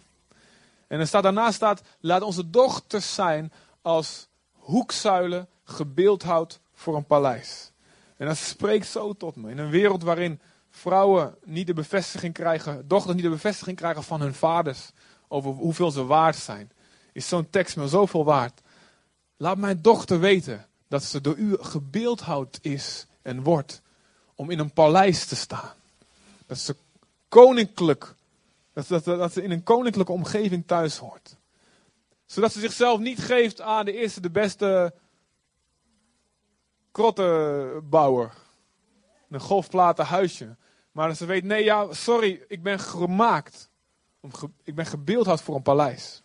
[0.88, 7.72] En er staat, daarna staat, laat onze dochters zijn als hoekzuilen gebeeldhouwd voor een paleis.
[8.18, 9.50] En dat spreekt zo tot me.
[9.50, 14.22] In een wereld waarin vrouwen niet de bevestiging krijgen, dochters niet de bevestiging krijgen van
[14.22, 14.92] hun vaders
[15.28, 16.72] over hoeveel ze waard zijn,
[17.14, 18.62] is zo'n tekst me zoveel waard.
[19.38, 23.82] Laat mijn dochter weten dat ze door u gebeeldhouwd is en wordt
[24.42, 25.74] om in een paleis te staan.
[26.46, 26.76] Dat ze
[27.30, 28.16] koninklijk,
[28.74, 31.36] dat, dat, ze in een koninklijke omgeving thuis hoort.
[32.26, 34.94] Zodat ze zichzelf niet geeft aan de eerste, de beste
[36.92, 38.34] krottenbouwer.
[39.30, 40.56] Een golfplaten huisje.
[40.92, 43.70] Maar ze weet, nee, ja, sorry, ik ben gemaakt.
[44.64, 46.22] Ik ben gebeeldhouwd voor een paleis.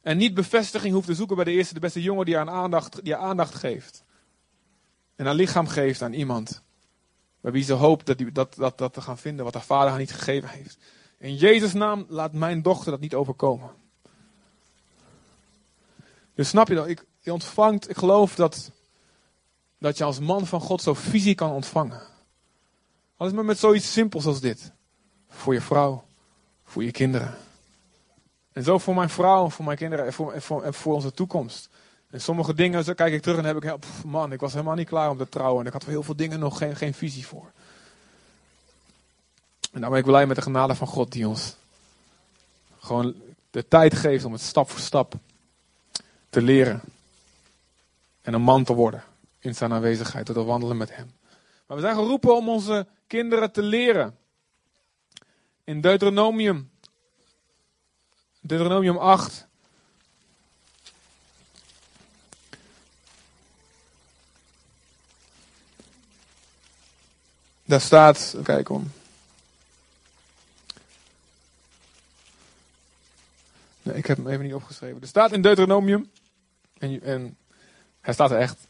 [0.00, 3.04] En niet bevestiging hoeft te zoeken bij de eerste, de beste jongen die haar aandacht,
[3.04, 4.04] die haar aandacht geeft.
[5.20, 6.62] En haar lichaam geeft aan iemand.
[7.40, 9.90] Bij wie ze hoopt dat, die, dat, dat, dat te gaan vinden wat haar vader
[9.90, 10.78] haar niet gegeven heeft.
[11.18, 13.70] In Jezus' naam laat mijn dochter dat niet overkomen.
[16.34, 16.88] Dus snap je dat?
[16.88, 18.70] Ik, je ontvangt, ik geloof dat,
[19.78, 22.02] dat je als man van God zo visie kan ontvangen.
[23.16, 24.72] Al is maar met zoiets simpels als dit.
[25.28, 26.04] Voor je vrouw,
[26.64, 27.36] voor je kinderen.
[28.52, 31.12] En zo voor mijn vrouw, voor mijn kinderen en voor, en voor, en voor onze
[31.12, 31.68] toekomst.
[32.10, 34.88] En sommige dingen, zo kijk ik terug en heb ik, man, ik was helemaal niet
[34.88, 35.60] klaar om te trouwen.
[35.60, 37.52] En ik had voor heel veel dingen nog geen, geen visie voor.
[39.72, 41.56] En daar ben ik blij met de genade van God die ons
[42.78, 43.14] gewoon
[43.50, 45.14] de tijd geeft om het stap voor stap
[46.30, 46.80] te leren.
[48.22, 49.04] En een man te worden
[49.38, 51.12] in zijn aanwezigheid, te wandelen met hem.
[51.66, 54.18] Maar we zijn geroepen om onze kinderen te leren.
[55.64, 56.70] In Deuteronomium,
[58.40, 59.48] Deuteronomium 8.
[67.70, 68.92] Daar staat, kijk om.
[73.82, 75.00] Nee, ik heb hem even niet opgeschreven.
[75.00, 76.10] Er staat in Deuteronomium,
[76.78, 77.36] en, en
[78.00, 78.66] hij staat er echt.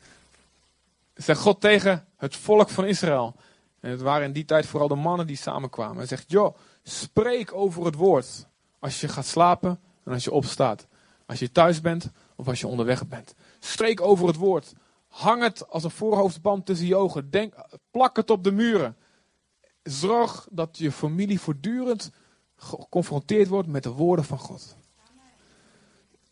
[1.14, 3.34] Zegt God tegen het volk van Israël.
[3.80, 5.96] En het waren in die tijd vooral de mannen die samenkwamen.
[5.96, 8.46] Hij zegt, joh, spreek over het woord.
[8.78, 10.86] Als je gaat slapen en als je opstaat.
[11.26, 13.34] Als je thuis bent of als je onderweg bent.
[13.58, 14.72] Spreek over het woord.
[15.10, 17.30] Hang het als een voorhoofdband tussen je ogen.
[17.30, 17.54] Denk,
[17.90, 18.96] plak het op de muren.
[19.82, 22.10] Zorg dat je familie voortdurend
[22.56, 24.76] geconfronteerd wordt met de woorden van God.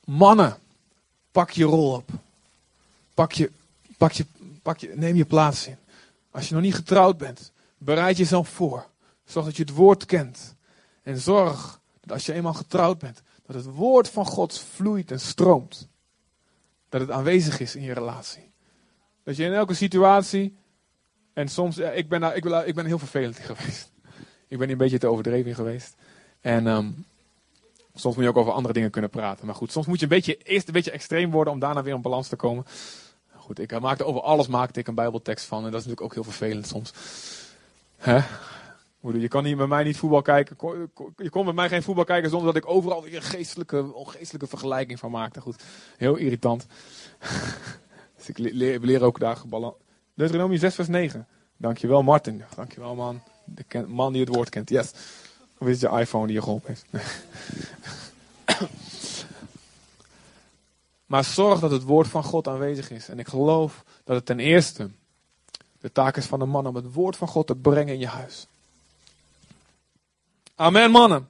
[0.05, 0.59] Mannen,
[1.31, 2.11] pak je rol op.
[3.15, 3.53] Pak je,
[3.97, 4.27] pak je,
[4.63, 5.77] Pak je, neem je plaats in.
[6.31, 8.87] Als je nog niet getrouwd bent, bereid jezelf voor.
[9.25, 10.55] Zorg dat je het woord kent.
[11.03, 15.21] En zorg dat als je eenmaal getrouwd bent, dat het woord van God vloeit en
[15.21, 15.89] stroomt.
[16.89, 18.51] Dat het aanwezig is in je relatie.
[19.29, 20.57] Dat je in elke situatie,
[21.33, 23.93] en soms, ik, ben daar, ik, ben, ik ben heel vervelend geweest.
[24.47, 25.95] Ik ben een beetje te overdreven geweest.
[26.41, 26.91] En ehm,
[27.95, 29.47] soms moet je ook over andere dingen kunnen praten.
[29.47, 31.95] Maar goed, soms moet je een beetje, eerst een beetje extreem worden om daarna weer
[31.95, 32.65] in balans te komen.
[33.35, 35.65] Goed, ik maakte over alles maakte ik een bijbeltekst van.
[35.65, 36.93] En dat is natuurlijk ook heel vervelend soms.
[37.97, 38.21] Hè?
[39.01, 40.57] Je kan hier bij mij niet voetbal kijken.
[41.17, 44.99] Je kon met mij geen voetbal kijken zonder dat ik overal een geestelijke, ongeestelijke vergelijking
[44.99, 45.41] van maakte.
[45.41, 45.63] Goed,
[45.97, 46.67] heel irritant.
[48.29, 49.75] ik leer, ook daar geballen.
[50.15, 51.27] Deuteronomie 6 vers 9.
[51.57, 52.45] Dankjewel Martin.
[52.55, 53.23] Dankjewel man.
[53.45, 54.69] De man die het woord kent.
[54.69, 54.93] Yes.
[55.59, 56.87] Of is het je iPhone die je geholpen heeft?
[61.07, 63.09] maar zorg dat het woord van God aanwezig is.
[63.09, 64.91] En ik geloof dat het ten eerste
[65.81, 68.07] de taak is van de man om het woord van God te brengen in je
[68.07, 68.47] huis.
[70.55, 71.29] Amen, mannen.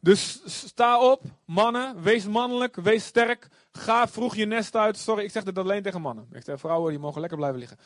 [0.00, 3.48] Dus sta op, mannen, wees mannelijk, wees sterk.
[3.78, 4.96] Ga vroeg je nest uit.
[4.96, 6.28] Sorry, ik zeg dit alleen tegen mannen.
[6.32, 7.78] Ik zeg vrouwen, die mogen lekker blijven liggen.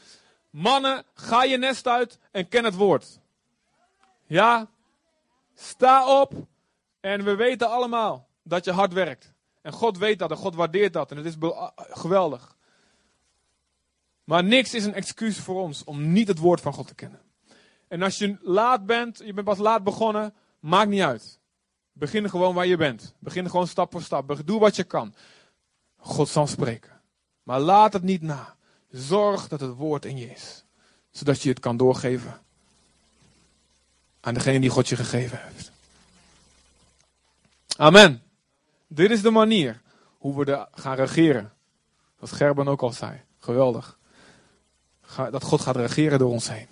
[0.51, 3.21] Mannen, ga je nest uit en ken het woord.
[4.27, 4.69] Ja,
[5.55, 6.33] sta op.
[7.01, 9.33] En we weten allemaal dat je hard werkt.
[9.63, 11.11] En God weet dat en God waardeert dat.
[11.11, 11.37] En het is
[11.77, 12.57] geweldig.
[14.25, 17.21] Maar niks is een excuus voor ons om niet het woord van God te kennen.
[17.89, 21.39] En als je laat bent, je bent pas laat begonnen, maakt niet uit.
[21.93, 23.15] Begin gewoon waar je bent.
[23.19, 24.41] Begin gewoon stap voor stap.
[24.45, 25.15] Doe wat je kan.
[26.09, 27.01] God zal spreken.
[27.43, 28.57] Maar laat het niet na.
[28.91, 30.65] Zorg dat het woord in je is.
[31.11, 32.41] Zodat je het kan doorgeven
[34.21, 35.71] aan degene die God je gegeven heeft.
[37.77, 38.23] Amen.
[38.87, 39.81] Dit is de manier
[40.19, 41.53] hoe we de, gaan regeren.
[42.19, 43.21] Wat Gerben ook al zei.
[43.39, 43.99] Geweldig.
[45.31, 46.69] Dat God gaat regeren door ons heen.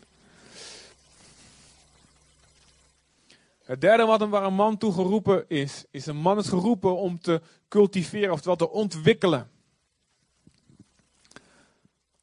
[3.66, 7.20] Het derde wat waar een man toe geroepen is, is een man is geroepen om
[7.20, 9.50] te cultiveren, oftewel te ontwikkelen.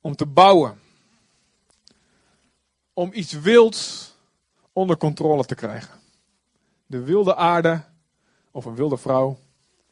[0.02, 0.80] Om te bouwen.
[2.94, 4.12] Om iets wilds
[4.74, 6.00] onder controle te krijgen.
[6.86, 7.84] De wilde aarde,
[8.52, 9.40] of een wilde vrouw,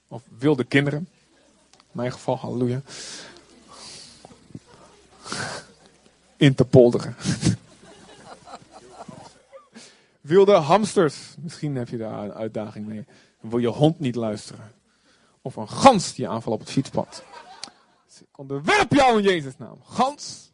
[0.07, 1.09] of wilde kinderen.
[1.71, 2.81] In mijn geval, halleluja.
[6.37, 7.15] In te polderen.
[10.21, 11.35] Wilde hamsters.
[11.39, 13.05] Misschien heb je daar een uitdaging mee.
[13.41, 14.71] Dan wil je hond niet luisteren.
[15.41, 17.23] Of een gans die aanvalt op het fietspad.
[18.07, 19.77] Dus ik onderwerp jou in Jezus' naam.
[19.83, 20.51] Gans.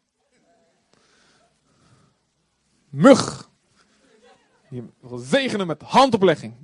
[2.88, 3.50] Mug.
[4.70, 6.54] Je wil zegenen met handoplegging.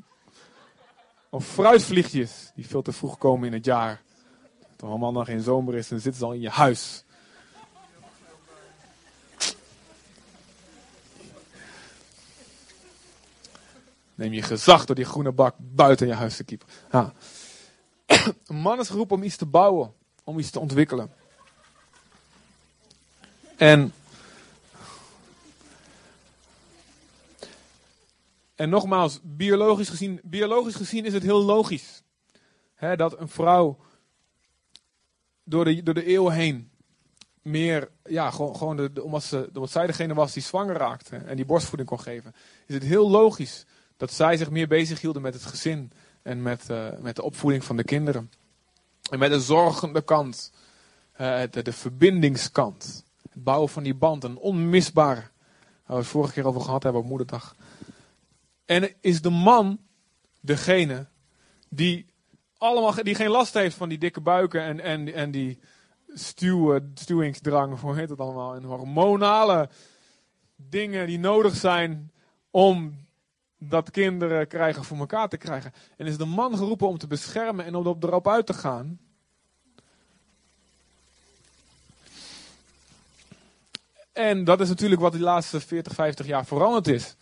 [1.30, 4.02] Of fruitvliegjes die veel te vroeg komen in het jaar.
[4.76, 7.03] Toen allemaal nog geen zomer is, dan zitten ze al in je huis.
[14.14, 16.68] Neem je gezag door die groene bak buiten je huis te kiepen.
[16.92, 17.12] Ja.
[18.46, 19.92] Een man is geroepen om iets te bouwen,
[20.24, 21.12] om iets te ontwikkelen.
[23.56, 23.92] En,
[28.54, 32.02] en nogmaals, biologisch gezien, biologisch gezien is het heel logisch
[32.74, 33.78] hè, dat een vrouw
[35.44, 36.70] door de, door de eeuwen heen
[37.42, 41.36] meer, ja, gewoon, gewoon de, omdat, ze, omdat zij degene was die zwanger raakte en
[41.36, 42.34] die borstvoeding kon geven,
[42.66, 43.64] is het heel logisch
[43.96, 47.64] dat zij zich meer bezig hielden met het gezin en met, uh, met de opvoeding
[47.64, 48.30] van de kinderen.
[49.10, 50.52] En met de zorgende kant,
[51.20, 53.04] uh, de, de, verbindingskant.
[53.22, 55.16] Het bouwen van die band, een onmisbaar.
[55.86, 57.56] Waar we het vorige keer over gehad hebben op moederdag.
[58.64, 59.78] En is de man
[60.40, 61.06] degene
[61.68, 62.06] die,
[62.58, 65.58] allemaal, die geen last heeft van die dikke buiken en, en, en die
[66.14, 68.54] stuw, stuwingsdrang, hoe heet het allemaal?
[68.54, 69.68] En hormonale
[70.56, 72.12] dingen die nodig zijn
[72.50, 73.03] om
[73.68, 75.72] dat kinderen krijgen voor elkaar te krijgen.
[75.96, 78.98] En is de man geroepen om te beschermen en om erop uit te gaan.
[84.12, 87.16] En dat is natuurlijk wat de laatste 40, 50 jaar veranderd is.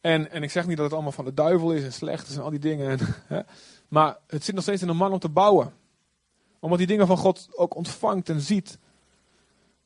[0.00, 2.36] En, en ik zeg niet dat het allemaal van de duivel is en slecht is
[2.36, 2.98] en al die dingen.
[3.88, 5.72] Maar het zit nog steeds in de man om te bouwen.
[6.58, 8.78] Omdat die dingen van God ook ontvangt en ziet.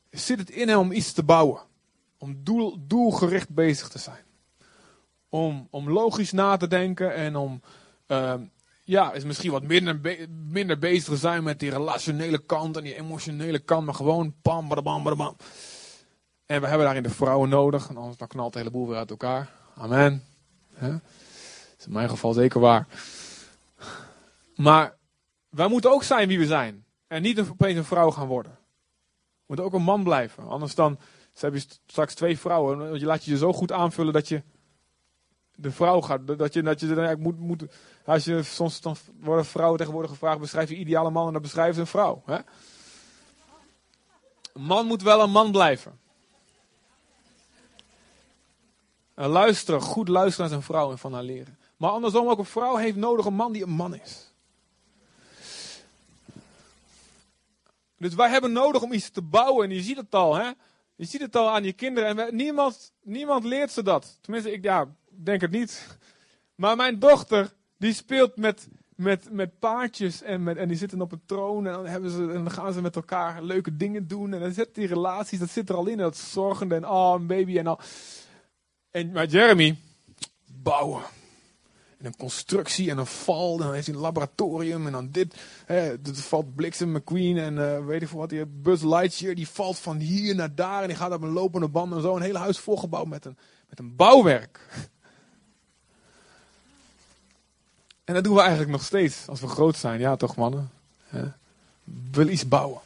[0.09, 1.61] Zit het in hem om iets te bouwen.
[2.17, 4.28] Om doel, doelgericht bezig te zijn
[5.29, 7.61] om, om logisch na te denken en om
[8.07, 8.33] uh,
[8.83, 9.99] ja, is misschien wat minder,
[10.47, 14.67] minder bezig te zijn met die relationele kant en die emotionele kant, maar gewoon pam,
[14.67, 15.35] badabam, badabam.
[16.45, 18.97] En we hebben daarin de vrouwen nodig, en anders dan knalt de hele boel weer
[18.97, 19.49] uit elkaar.
[19.75, 20.23] Amen.
[20.79, 21.01] Dat
[21.77, 22.87] is in mijn geval zeker waar.
[24.55, 24.97] Maar
[25.49, 26.85] wij moeten ook zijn wie we zijn.
[27.07, 28.57] En niet opeens een vrouw gaan worden.
[29.45, 30.47] Moet ook een man blijven.
[30.47, 30.99] Anders dan
[31.33, 32.99] heb je straks twee vrouwen.
[32.99, 34.41] Je laat je je zo goed aanvullen dat je
[35.61, 36.37] de vrouw gaat.
[36.37, 37.63] Dat je, dat je dan moet, moet.
[38.05, 41.75] Als je soms dan worden vrouwen tegenwoordig gevraagd: beschrijf je ideale man en dan beschrijf
[41.75, 42.21] je een vrouw.
[42.25, 42.37] Hè?
[44.53, 45.99] Een man moet wel een man blijven.
[49.13, 51.57] En luisteren, goed luisteren naar zijn vrouw en van haar leren.
[51.77, 54.33] Maar andersom ook een vrouw heeft nodig een man die een man is.
[57.97, 59.69] Dus wij hebben nodig om iets te bouwen.
[59.69, 60.51] En je ziet het al, hè?
[60.95, 62.19] Je ziet het al aan je kinderen.
[62.19, 64.17] En niemand, niemand leert ze dat.
[64.21, 64.87] Tenminste, ik ja,
[65.25, 65.97] denk het niet.
[66.55, 70.21] Maar mijn dochter, die speelt met, met, met paardjes.
[70.21, 71.67] En, met, en die zitten op een troon.
[71.67, 74.33] En dan, hebben ze, gaan ze met elkaar leuke dingen doen.
[74.33, 75.97] En dan zitten die relaties, dat zit er al in.
[75.97, 77.79] Dat zorgende en oh, een baby en al.
[78.91, 79.77] En, maar Jeremy,
[80.45, 81.03] bouwen.
[81.97, 83.57] En een constructie en een val.
[83.57, 85.35] Dan heeft hij een laboratorium en dan dit.
[85.65, 88.29] Hè, er valt Bliksem McQueen en uh, weet ik veel wat.
[88.29, 90.81] Die Buzz Lightyear die valt van hier naar daar.
[90.81, 92.15] En die gaat op een lopende band en zo.
[92.15, 93.37] Een hele huis volgebouwd met een,
[93.69, 94.59] met een bouwwerk.
[98.09, 99.99] En dat doen we eigenlijk nog steeds als we groot zijn.
[99.99, 100.71] Ja toch mannen?
[101.03, 101.23] Hè?
[102.11, 102.81] Wil iets bouwen.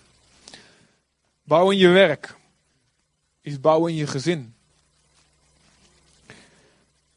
[1.44, 2.36] Bouwen in je werk.
[3.42, 4.56] Iets bouwen in je gezin.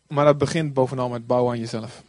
[0.07, 2.03] Maar dat begint bovenal met bouwen aan jezelf.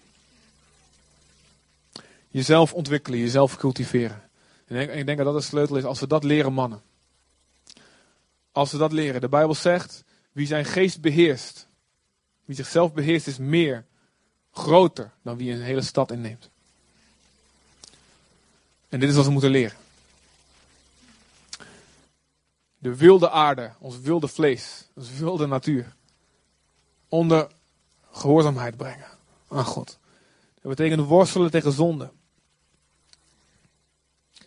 [2.28, 4.30] Jezelf ontwikkelen, jezelf cultiveren.
[4.68, 6.82] En ik, denk dat dat de sleutel is als we dat leren, mannen.
[8.52, 9.22] Als we dat leren.
[9.22, 11.68] De Bijbel zegt, wie zijn geest beheerst,
[12.46, 13.86] wie zichzelf beheerst, is meer,
[14.58, 16.50] groter dan wie een hele stad inneemt.
[18.90, 19.78] En dit is wat we moeten leren.
[22.78, 25.96] De wilde aarde, ons wilde vlees, onze wilde natuur.
[27.10, 27.48] Onder
[28.12, 29.08] gehoorzaamheid brengen
[29.48, 29.98] aan God.
[30.62, 32.12] Dat betekent worstelen tegen zonde.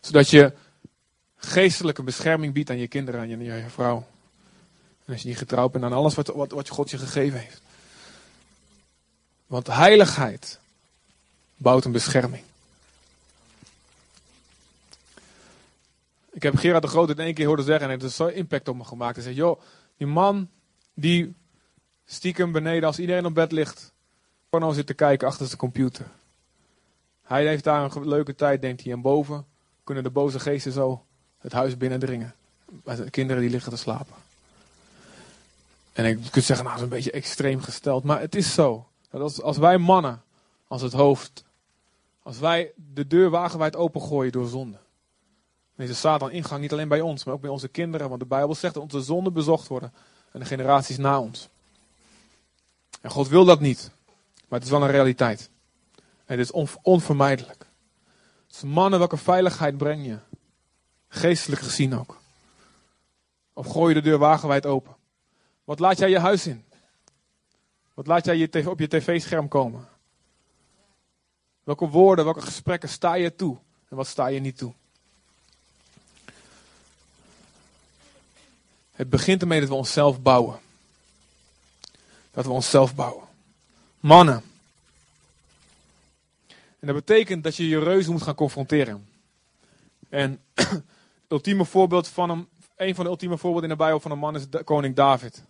[0.01, 0.53] Zodat je
[1.37, 4.07] geestelijke bescherming biedt aan je kinderen, aan je, je vrouw.
[5.05, 7.63] En als je niet getrouwd bent aan alles wat, wat, wat God je gegeven heeft.
[9.51, 10.59] Want heiligheid
[11.57, 12.43] bouwt een bescherming.
[16.31, 18.69] Ik heb Gerard de Groot in één keer horen zeggen en het heeft zo impact
[18.69, 19.15] op me gemaakt.
[19.15, 19.61] Hij zei, joh,
[19.97, 20.49] die man
[20.95, 21.35] die
[22.07, 23.93] stiekem beneden als iedereen op bed ligt,
[24.49, 26.07] porno zit te kijken achter zijn computer.
[27.23, 28.93] Hij heeft daar een leuke tijd, denkt hij.
[28.93, 29.47] En boven
[29.85, 31.05] kunnen de boze geesten zo
[31.39, 32.35] het huis binnendringen.
[32.85, 34.15] De kinderen die liggen te slapen.
[35.93, 38.05] En ik kunt zeggen, nou, dat is een beetje extreem gesteld.
[38.05, 38.90] Maar het is zo.
[39.11, 40.23] Dat als, als wij mannen,
[40.69, 41.45] als het hoofd,
[42.23, 44.79] als wij de deur wagenwijd opengooien door zonde.
[45.77, 48.09] Dan is de Satan ingang niet alleen bij ons, maar ook bij onze kinderen.
[48.09, 49.93] Want de Bijbel zegt dat onze zonden bezocht worden.
[50.33, 51.49] En de generaties na ons.
[53.01, 53.91] En God wil dat niet.
[54.49, 55.51] Maar het is wel een realiteit.
[56.25, 57.67] En het is onvermijdelijk.
[58.47, 60.19] Dus mannen, welke veiligheid breng je?
[61.09, 62.21] Geestelijk gezien ook.
[63.53, 64.97] Of gooi je de deur wagenwijd open?
[65.65, 66.65] Wat laat jij je huis in?
[68.01, 69.89] Wat laat jij op je tv-scherm komen?
[71.65, 73.57] Welke woorden, welke gesprekken sta je toe?
[73.89, 74.73] En wat sta je niet toe?
[78.91, 80.59] Het begint ermee dat we onszelf bouwen.
[82.31, 83.25] Dat we onszelf bouwen.
[83.99, 84.43] Mannen.
[86.79, 89.09] En dat betekent dat je je reuzen moet gaan confronteren.
[90.09, 90.41] En
[91.29, 94.45] ultieme voorbeeld van een van de ultieme voorbeelden in de Bijbel van een man is
[94.65, 95.45] koning David.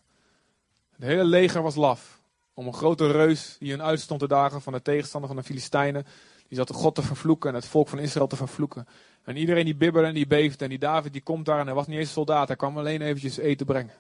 [0.90, 2.18] Het hele leger was laf.
[2.54, 6.06] Om een grote reus die een uitstond te dagen van de tegenstander van de Filistijnen.
[6.48, 8.86] Die zat God te vervloeken en het volk van Israël te vervloeken.
[9.24, 10.64] En iedereen die bibberde en die beefde.
[10.64, 12.48] En die David die komt daar en hij was niet eens soldaat.
[12.48, 13.94] Hij kwam alleen eventjes eten brengen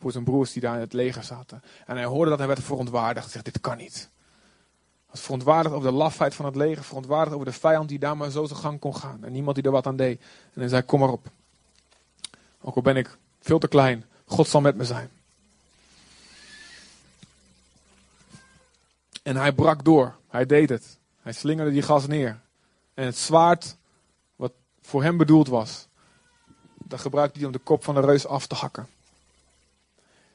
[0.00, 1.62] voor zijn broers die daar in het leger zaten.
[1.86, 3.24] En hij hoorde dat hij werd verontwaardigd.
[3.24, 3.94] Hij zegt, dit kan niet.
[3.94, 6.84] Hij was verontwaardigd over de lafheid van het leger.
[6.84, 9.24] Verontwaardigd over de vijand die daar maar zo zijn gang kon gaan.
[9.24, 10.20] En niemand die er wat aan deed.
[10.54, 11.30] En hij zei, kom maar op.
[12.60, 14.04] Ook al ben ik veel te klein.
[14.24, 15.10] God zal met me zijn.
[19.26, 20.16] En hij brak door.
[20.28, 20.98] Hij deed het.
[21.20, 22.40] Hij slingerde die gas neer.
[22.94, 23.76] En het zwaard,
[24.36, 25.88] wat voor hem bedoeld was,
[26.84, 28.88] dat gebruikte hij om de kop van de reus af te hakken.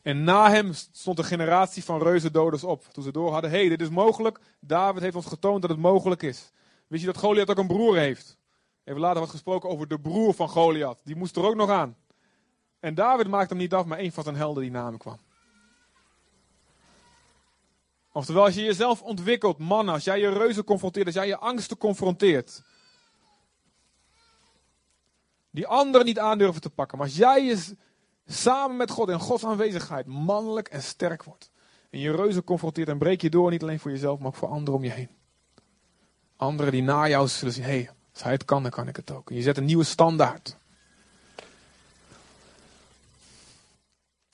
[0.01, 2.83] En na hem stond een generatie van reuzendoders op.
[2.91, 4.39] Toen ze door hadden, hé, hey, dit is mogelijk.
[4.59, 6.51] David heeft ons getoond dat het mogelijk is.
[6.87, 8.37] Wist je dat Goliath ook een broer heeft?
[8.83, 10.99] Even later wordt gesproken over de broer van Goliath.
[11.03, 11.95] Die moest er ook nog aan.
[12.79, 15.19] En David maakte hem niet af, maar een van zijn helden die na hem kwam.
[18.11, 21.77] Oftewel, als je jezelf ontwikkelt, mannen, als jij je reuzen confronteert, als jij je angsten
[21.77, 22.61] confronteert.
[25.49, 26.97] Die anderen niet aandurven te pakken.
[26.97, 27.75] Maar als jij je
[28.25, 31.51] samen met God in Gods aanwezigheid mannelijk en sterk wordt.
[31.89, 34.47] En je reuzen confronteert en breek je door, niet alleen voor jezelf, maar ook voor
[34.47, 35.09] anderen om je heen.
[36.35, 38.95] Anderen die na jou zullen zien, hé, hey, als hij het kan, dan kan ik
[38.95, 39.29] het ook.
[39.29, 40.57] En je zet een nieuwe standaard.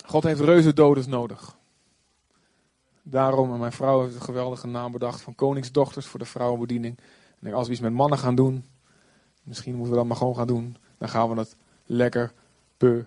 [0.05, 1.56] God heeft reuzendoders nodig.
[3.09, 6.99] Daarom, en mijn vrouw heeft een geweldige naam bedacht van koningsdochters voor de vrouwenbediening.
[7.39, 8.65] En als we iets met mannen gaan doen,
[9.43, 11.55] misschien moeten we dat maar gewoon gaan doen, dan gaan we het
[11.85, 12.33] lekker
[12.77, 13.05] pe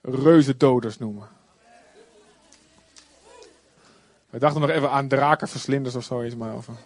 [0.00, 1.28] reuzendoders noemen.
[4.30, 6.74] We dachten nog even aan drakenverslinders of zoiets, maar over.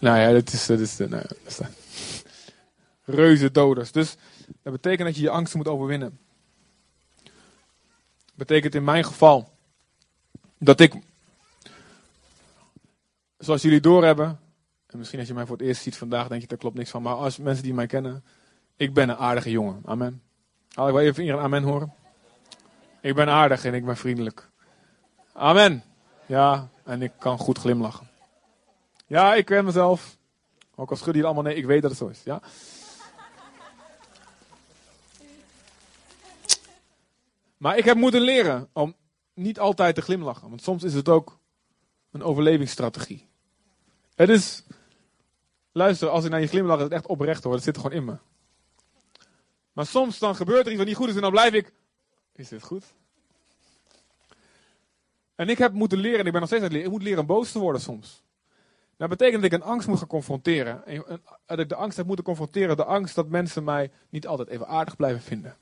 [0.00, 1.24] nou ja, dat is, dat is, nou
[3.04, 3.92] reuzendoders.
[3.92, 4.16] Dus
[4.62, 6.18] dat betekent dat je je angsten moet overwinnen.
[8.34, 9.50] Betekent in mijn geval
[10.58, 10.94] dat ik,
[13.38, 14.40] zoals jullie doorhebben,
[14.86, 16.90] en misschien als je mij voor het eerst ziet vandaag, denk je daar klopt niks
[16.90, 18.24] van, maar als mensen die mij kennen,
[18.76, 19.82] ik ben een aardige jongen.
[19.84, 20.22] Amen.
[20.72, 21.94] Haal ik wel even hier een amen horen?
[23.00, 24.50] Ik ben aardig en ik ben vriendelijk.
[25.32, 25.82] Amen.
[26.26, 28.08] Ja, en ik kan goed glimlachen.
[29.06, 30.16] Ja, ik ken mezelf.
[30.74, 32.22] Ook al schudden jullie allemaal nee, ik weet dat het zo is.
[32.24, 32.40] Ja.
[37.62, 38.94] Maar ik heb moeten leren om
[39.34, 40.48] niet altijd te glimlachen.
[40.48, 41.38] Want soms is het ook
[42.10, 43.28] een overlevingsstrategie.
[44.14, 44.64] Het is,
[45.72, 47.52] luister, als ik naar je glimlach, is het echt oprecht hoor.
[47.52, 48.16] Dat zit er gewoon in me.
[49.72, 51.72] Maar soms dan gebeurt er iets wat niet goed is en dan blijf ik,
[52.32, 52.84] is dit goed?
[55.34, 57.08] En ik heb moeten leren, en ik ben nog steeds aan het leren, ik moet
[57.08, 58.22] leren boos te worden soms.
[58.96, 60.86] Dat betekent dat ik een angst moet gaan confronteren.
[60.86, 64.48] En dat ik de angst heb moeten confronteren, de angst dat mensen mij niet altijd
[64.48, 65.56] even aardig blijven vinden.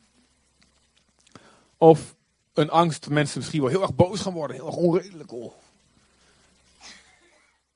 [1.83, 2.16] Of
[2.53, 5.33] een angst mensen misschien wel heel erg boos gaan worden, heel erg onredelijk.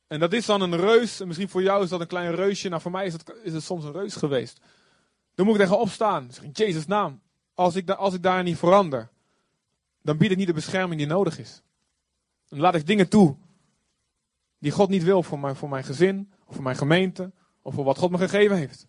[0.06, 2.68] En dat is dan een reus, en misschien voor jou is dat een klein reusje,
[2.68, 4.60] nou voor mij is het, is het soms een reus geweest.
[5.34, 7.20] Dan moet ik tegen opstaan, zeg in Jezus' naam.
[7.54, 9.08] Als ik, als ik daar niet verander,
[10.02, 11.62] dan bied ik niet de bescherming die nodig is.
[12.48, 13.36] Dan laat ik dingen toe
[14.58, 17.32] die God niet wil voor mijn, voor mijn gezin, of voor mijn gemeente,
[17.62, 18.86] of voor wat God me gegeven heeft.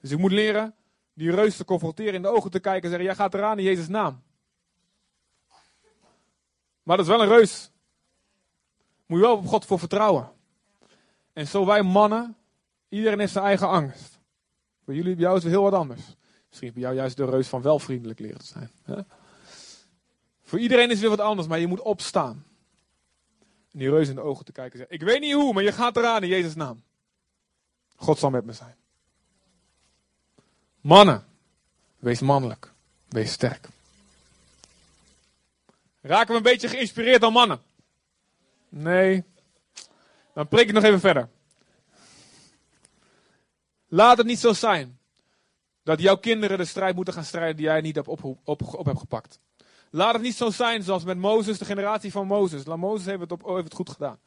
[0.00, 0.74] Dus ik moet leren
[1.14, 3.64] die reus te confronteren, in de ogen te kijken en zeggen: Jij gaat eraan in
[3.64, 4.24] Jezus' naam.
[6.86, 7.70] Maar dat is wel een reus.
[9.06, 10.32] Moet je wel op God voor vertrouwen.
[11.32, 12.36] En zo wij mannen,
[12.88, 14.18] iedereen heeft zijn eigen angst.
[14.84, 16.02] Voor jullie, bij jou is het heel wat anders.
[16.48, 18.70] Misschien bij jou juist de reus van wel vriendelijk leren te zijn.
[18.82, 19.00] Hè?
[20.42, 22.44] Voor iedereen is weer wat anders, maar je moet opstaan.
[23.72, 25.62] En die reus in de ogen te kijken en zeggen: Ik weet niet hoe, maar
[25.62, 26.82] je gaat eraan in Jezus' naam.
[27.96, 28.76] God zal met me zijn.
[30.80, 31.24] Mannen,
[31.98, 32.72] wees mannelijk.
[33.08, 33.68] Wees sterk.
[36.06, 37.62] Raken we een beetje geïnspireerd door mannen?
[38.68, 39.24] Nee.
[40.34, 41.28] Dan preek ik nog even verder.
[43.88, 44.98] Laat het niet zo zijn
[45.82, 48.08] dat jouw kinderen de strijd moeten gaan strijden die jij niet op,
[48.44, 49.40] op, op, hebt gepakt.
[49.90, 52.64] Laat het niet zo zijn zoals met Mozes, de generatie van Mozes.
[52.64, 54.18] La Mozes heeft het, op, het goed gedaan.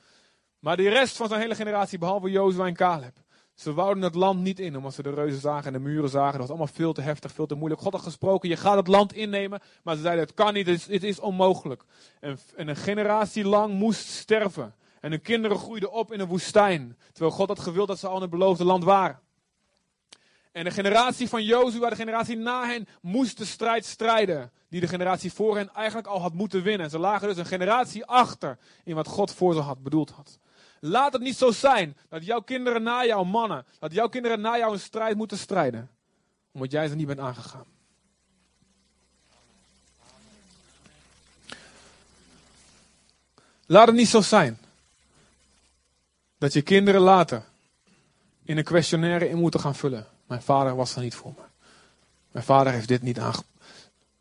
[0.60, 3.18] Maar de rest van zijn hele generatie, behalve Jozua en Caleb,
[3.60, 6.32] ze wouden het land niet in, omdat ze de reuzen zagen en de muren zagen.
[6.32, 7.82] Dat was allemaal veel te heftig, veel te moeilijk.
[7.82, 9.62] God had gesproken, je gaat het land innemen.
[9.84, 11.84] Maar ze zeiden, het kan niet, het is, het is onmogelijk.
[12.20, 14.76] En, en, een generatie lang moest sterven.
[15.00, 16.98] En hun kinderen groeiden op in een woestijn.
[17.12, 19.20] Terwijl God had gewild dat ze al in het beloofde land waren.
[20.52, 24.52] En de generatie van Jozua, de generatie na hen, moest de strijd strijden.
[24.70, 26.86] Die de generatie voor hen eigenlijk al had moeten winnen.
[26.86, 30.40] En ze lagen dus een generatie achter in wat God voor ze had bedoeld had.
[30.80, 34.58] Laat het niet zo zijn dat jouw kinderen na jou, mannen, dat jouw kinderen na
[34.58, 35.90] jou een strijd moeten strijden.
[36.52, 37.66] Omdat jij ze niet bent aangegaan.
[43.66, 44.58] Laat het niet zo zijn
[46.38, 47.44] dat je kinderen later
[48.44, 50.08] in een questionnaire in moeten gaan vullen.
[50.28, 51.44] Mijn vader was er niet voor me.
[52.32, 53.48] Mijn vader heeft dit niet aangepakt.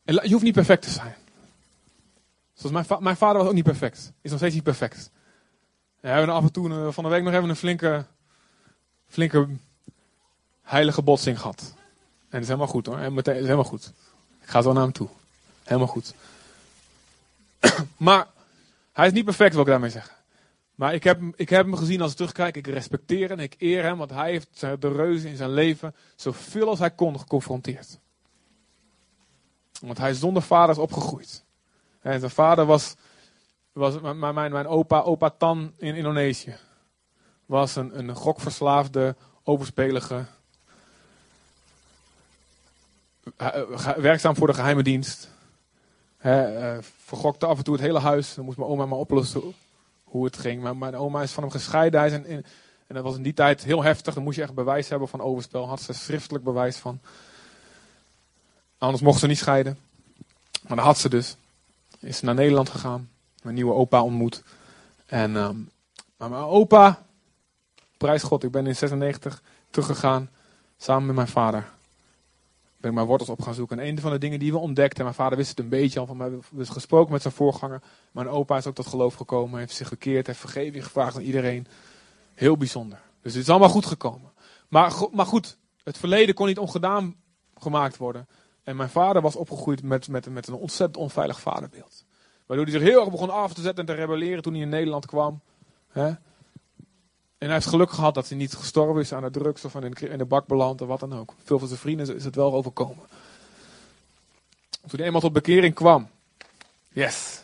[0.05, 1.15] Je hoeft niet perfect te zijn.
[2.55, 4.13] Zoals mijn, mijn vader was ook niet perfect.
[4.21, 5.11] Is nog steeds niet perfect.
[6.01, 8.05] We hebben af en toe eh, van de week nog even een flinke,
[9.09, 9.49] flinke
[10.63, 11.75] heilige botsing gehad.
[11.75, 12.99] En dat is helemaal goed hoor.
[12.99, 13.93] Het is helemaal goed.
[14.43, 15.09] Ik ga zo naar hem toe.
[15.63, 16.15] Helemaal goed.
[17.97, 18.27] maar
[18.93, 20.15] hij is niet perfect, wil ik daarmee zeggen.
[20.75, 22.57] Maar ik heb, ik heb hem gezien als ik terugkijk.
[22.57, 23.99] Ik respecteer en ik eer hem.
[23.99, 27.99] Want hij heeft de reuzen in zijn leven zoveel als hij kon geconfronteerd.
[29.81, 31.45] Want hij is zonder vader opgegroeid.
[32.01, 32.95] En zijn vader was
[33.79, 36.57] was mijn, mijn, mijn opa, opa Tan in Indonesië.
[37.47, 40.25] Was een, een gokverslaafde, overspelige.
[43.37, 43.63] Eh,
[43.97, 45.31] werkzaam voor de geheime dienst.
[46.17, 48.35] He, uh, vergokte af en toe het hele huis.
[48.35, 49.55] Dan moest mijn oma maar oplossen
[50.05, 50.63] hoe het ging.
[50.63, 52.01] Maar mijn oma is van hem gescheiden.
[52.01, 52.13] Hij
[52.87, 54.15] en dat was in die tijd heel heftig.
[54.15, 55.69] Dan moest je echt bewijs hebben van overspel.
[55.69, 57.01] Had ze schriftelijk bewijs van.
[58.79, 59.79] Anders mocht ze niet scheiden.
[60.67, 61.37] Maar dat had ze dus.
[62.01, 63.09] Is naar Nederland gegaan
[63.49, 64.43] mijn nieuwe opa ontmoet.
[65.07, 65.71] En, um,
[66.17, 67.07] maar mijn opa,
[67.97, 70.31] prijs God, ik ben in 96 teruggegaan
[70.77, 71.71] samen met mijn vader.
[72.77, 73.79] ben ik mijn wortels op gaan zoeken.
[73.79, 76.07] En een van de dingen die we ontdekten, mijn vader wist het een beetje al
[76.07, 77.83] van mij, dus gesproken met zijn voorganger.
[78.13, 81.67] Mijn opa is ook tot geloof gekomen, heeft zich gekeerd, heeft vergeving gevraagd aan iedereen.
[82.35, 83.01] Heel bijzonder.
[83.23, 84.33] Dus het is allemaal goed gekomen.
[84.69, 87.15] Maar, maar goed, het verleden kon niet ongedaan
[87.55, 88.29] gemaakt worden.
[88.63, 92.07] En mijn vader was opgegroeid met, met, met een ontzettend onveilig vaderbeeld.
[92.49, 94.69] Waardoor hij zich heel erg begon af te zetten en te rebelleren toen hij in
[94.69, 95.41] Nederland kwam.
[97.39, 100.19] En hij heeft geluk gehad dat hij niet gestorven is aan de drugs of in
[100.19, 101.35] de bak beland of wat dan ook.
[101.45, 103.05] Veel van zijn vrienden is het wel overkomen.
[104.87, 106.09] Toen hij eenmaal tot bekering kwam.
[106.93, 107.43] Yes.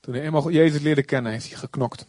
[0.00, 2.06] Toen hij eenmaal Jezus leerde kennen, heeft hij geknokt.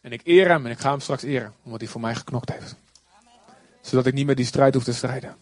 [0.00, 2.52] En ik eer hem en ik ga hem straks eren, omdat hij voor mij geknokt
[2.52, 2.74] heeft.
[3.80, 5.36] Zodat ik niet meer die strijd hoef te strijden.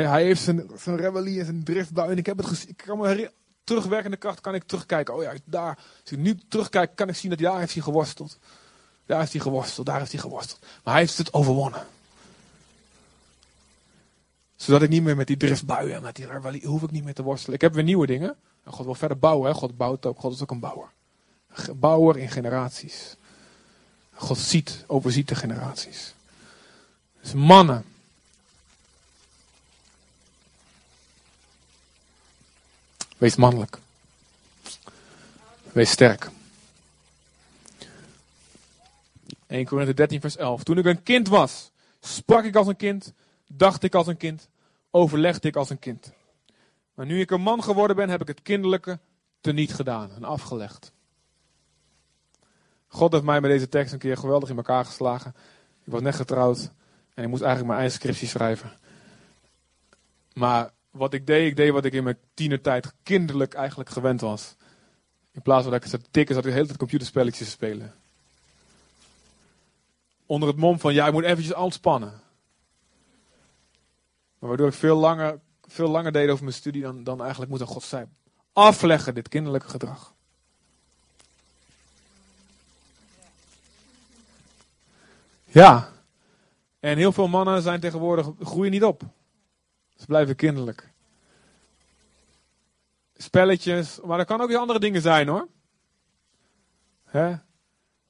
[0.00, 2.10] Hij heeft zijn, zijn rebellie en zijn driftbui.
[2.10, 2.68] En ik heb het gezien.
[2.68, 3.30] Ik kan me
[3.64, 5.14] terugwerkende kracht kan ik terugkijken.
[5.14, 5.78] Oh ja, daar.
[6.00, 8.38] Als ik nu terugkijk, kan ik zien dat daar heeft hij geworsteld.
[9.06, 10.60] Daar heeft hij geworsteld, daar heeft hij geworsteld.
[10.60, 11.86] Maar hij heeft het overwonnen.
[14.56, 17.14] Zodat ik niet meer met die driftbuien en met die rebellie, hoef ik niet meer
[17.14, 17.54] te worstelen.
[17.54, 18.36] Ik heb weer nieuwe dingen.
[18.64, 19.50] En God wil verder bouwen.
[19.50, 19.54] Hè?
[19.54, 20.20] God bouwt ook.
[20.20, 20.88] God is ook een bouwer.
[21.74, 23.16] Bouwer in generaties.
[24.14, 26.14] God ziet, overziet de generaties.
[27.20, 27.84] Dus mannen.
[33.22, 33.78] Wees mannelijk.
[35.72, 36.30] Wees sterk.
[39.46, 40.62] 1 Korinthe 13 vers 11.
[40.62, 41.70] Toen ik een kind was,
[42.00, 43.12] sprak ik als een kind,
[43.46, 44.48] dacht ik als een kind,
[44.90, 46.12] overlegde ik als een kind.
[46.94, 48.98] Maar nu ik een man geworden ben, heb ik het kinderlijke
[49.40, 50.92] teniet gedaan en afgelegd.
[52.86, 55.34] God heeft mij met deze tekst een keer geweldig in elkaar geslagen.
[55.84, 56.70] Ik was net getrouwd
[57.14, 58.72] en ik moest eigenlijk mijn eigen scriptie schrijven.
[60.32, 64.56] Maar wat ik deed, ik deed wat ik in mijn tienertijd kinderlijk eigenlijk gewend was.
[65.32, 67.94] In plaats van dat ik zat tikken, zat ik de hele tijd computerspelletjes te spelen.
[70.26, 72.20] Onder het mom van, ja, ik moet eventjes ontspannen.
[74.38, 77.60] Maar waardoor ik veel langer, veel langer deed over mijn studie dan, dan eigenlijk moet
[77.60, 78.16] aan God zijn.
[78.52, 80.14] Afleggen, dit kinderlijke gedrag.
[85.44, 85.92] Ja.
[86.80, 89.02] En heel veel mannen zijn tegenwoordig, groeien niet op.
[89.96, 90.90] Ze blijven kinderlijk.
[93.16, 95.48] Spelletjes, maar dat kan ook weer andere dingen zijn hoor.
[97.04, 97.34] Hè?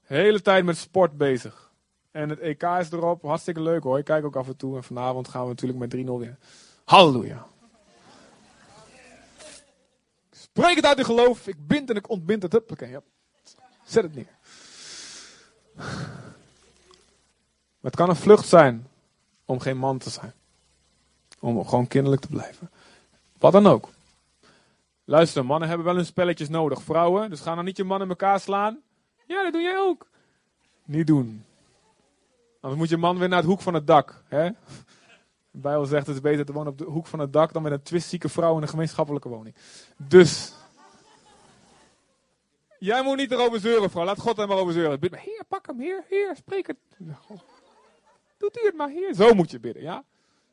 [0.02, 1.72] Hele tijd met sport bezig.
[2.10, 3.98] En het EK is erop, hartstikke leuk hoor.
[3.98, 4.76] Ik kijk ook af en toe.
[4.76, 6.36] En vanavond gaan we natuurlijk met 3-0 weer.
[6.84, 7.46] Halleluja.
[10.30, 11.46] Spreek het uit in geloof.
[11.46, 12.60] Ik bind en ik ontbind het.
[12.78, 13.02] Ja.
[13.84, 14.38] Zet het neer.
[17.80, 18.88] Maar het kan een vlucht zijn
[19.44, 20.32] om geen man te zijn.
[21.43, 22.70] Om gewoon kinderlijk te blijven.
[23.38, 23.88] Wat dan ook.
[25.05, 26.82] Luister, mannen hebben wel hun spelletjes nodig.
[26.82, 28.80] Vrouwen, dus ga dan niet je man in elkaar slaan.
[29.26, 30.07] Ja, dat doe jij ook.
[30.84, 31.45] Niet doen.
[32.61, 34.22] Anders moet je man weer naar het hoek van het dak.
[34.28, 34.51] Hè?
[35.51, 37.62] De Bijbel zegt het is beter te wonen op de hoek van het dak dan
[37.62, 39.55] met een twistzieke vrouw in een gemeenschappelijke woning.
[39.97, 40.55] Dus.
[42.78, 44.05] Jij moet niet erover zeuren, vrouw.
[44.05, 44.99] Laat God er maar over zeuren.
[45.01, 46.76] Heer, pak hem, heer, heer, spreek het.
[48.38, 49.14] Doet u het maar, heer.
[49.14, 50.05] Zo moet je bidden, ja?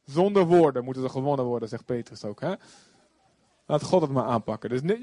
[0.09, 2.53] Zonder woorden moeten ze gewonnen worden, zegt Petrus ook, hè?
[3.65, 4.69] Laat God het maar aanpakken.
[4.69, 5.01] Dus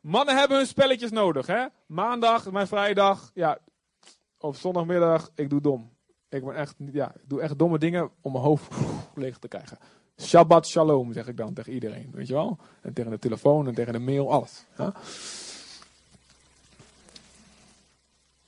[0.00, 1.66] mannen hebben hun spelletjes nodig, hè?
[1.86, 3.58] Maandag, mijn vrijdag, ja.
[4.38, 5.90] Of zondagmiddag, ik doe dom.
[6.28, 8.74] Ik ben echt, ja, doe echt domme dingen om mijn hoofd
[9.14, 9.78] leeg te krijgen.
[10.20, 12.58] Shabbat shalom, zeg ik dan tegen iedereen, weet je wel?
[12.80, 14.64] En tegen de telefoon en tegen de mail, alles.
[14.78, 14.92] Ja?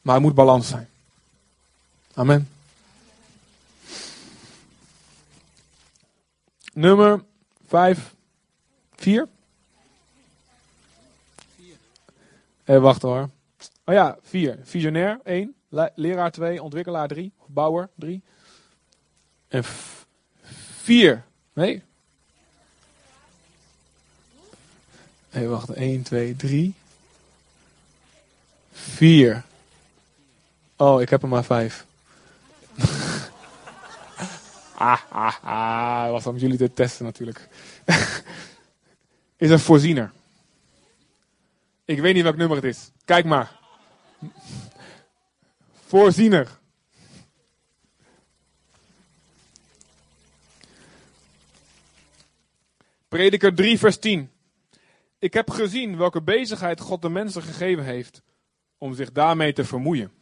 [0.03, 0.89] Maar er moet balans zijn.
[2.15, 2.49] Amen.
[6.81, 7.21] Nummer
[7.67, 8.15] 5,
[8.97, 9.29] 4.
[12.65, 13.31] Even wachten hoor.
[13.85, 14.59] Oh ja, 4.
[14.63, 15.55] Visionair 1.
[15.95, 16.63] Leraar 2.
[16.63, 17.33] Ontwikkelaar 3.
[17.39, 18.23] Of bouwer 3.
[19.49, 21.25] En 4.
[21.53, 21.83] Nee.
[25.33, 25.75] Even wachten.
[25.75, 26.75] 1, 2, 3.
[28.73, 29.45] 4.
[30.77, 31.87] Oh, ik heb er maar 5.
[34.81, 36.11] Ah, ah, ah.
[36.11, 37.49] Was om jullie te testen natuurlijk.
[39.37, 40.13] is een voorziener.
[41.85, 42.91] Ik weet niet welk nummer het is.
[43.05, 43.59] Kijk maar.
[45.87, 46.59] Voorziener.
[53.09, 54.31] Prediker 3, vers 10.
[55.19, 58.23] Ik heb gezien welke bezigheid God de mensen gegeven heeft
[58.79, 60.20] om zich daarmee te vermoeien.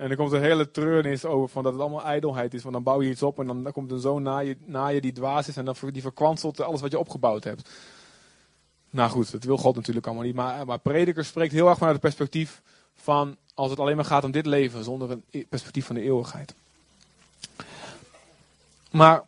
[0.00, 2.62] En er komt een hele treurnis over van dat het allemaal ijdelheid is.
[2.62, 5.00] Want dan bouw je iets op en dan komt een zoon na je, na je
[5.00, 7.70] die dwaas is en dan die verkwanselt alles wat je opgebouwd hebt.
[8.90, 10.34] Nou goed, dat wil God natuurlijk allemaal niet.
[10.34, 12.62] Maar, maar prediker spreekt heel erg vanuit het perspectief
[12.94, 16.54] van als het alleen maar gaat om dit leven zonder een perspectief van de eeuwigheid.
[18.90, 19.22] Maar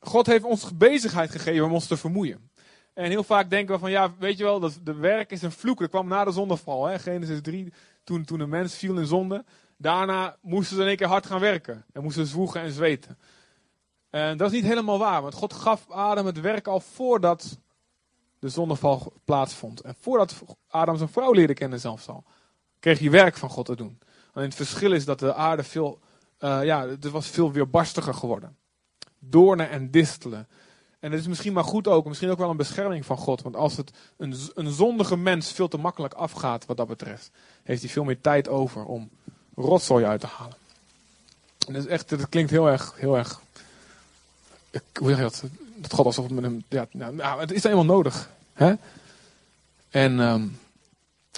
[0.00, 2.50] God heeft ons bezigheid gegeven om ons te vermoeien.
[2.94, 5.52] En heel vaak denken we van, ja, weet je wel, dat de werk is een
[5.52, 5.78] vloek.
[5.78, 6.98] Dat kwam na de zondeval, hè?
[6.98, 7.72] Genesis 3,
[8.04, 9.44] toen, toen de mens viel in zonde.
[9.82, 11.84] Daarna moesten ze in één keer hard gaan werken.
[11.92, 13.18] En moesten zwoegen en zweten.
[14.10, 17.58] En dat is niet helemaal waar, want God gaf Adam het werk al voordat
[18.38, 19.80] de zondeval plaatsvond.
[19.80, 22.24] En voordat Adam zijn vrouw leerde kennen zelfs al,
[22.78, 23.98] kreeg hij werk van God te doen.
[24.32, 25.98] Alleen het verschil is dat de aarde veel,
[26.38, 28.56] uh, ja, het was veel weerbarstiger geworden.
[29.18, 30.48] Doornen en distelen.
[30.98, 33.42] En het is misschien maar goed ook, misschien ook wel een bescherming van God.
[33.42, 37.30] Want als het een, een zondige mens veel te makkelijk afgaat wat dat betreft,
[37.62, 39.10] heeft hij veel meer tijd over om
[39.54, 40.56] rotzooi uit te halen.
[41.66, 43.40] En dat, is echt, dat klinkt heel erg, heel erg,
[44.98, 45.42] hoe zeg je dat?
[45.76, 48.30] Dat God alsof het met hem, ja, nou, het is helemaal nodig.
[48.52, 48.74] Hè?
[49.90, 50.58] En um,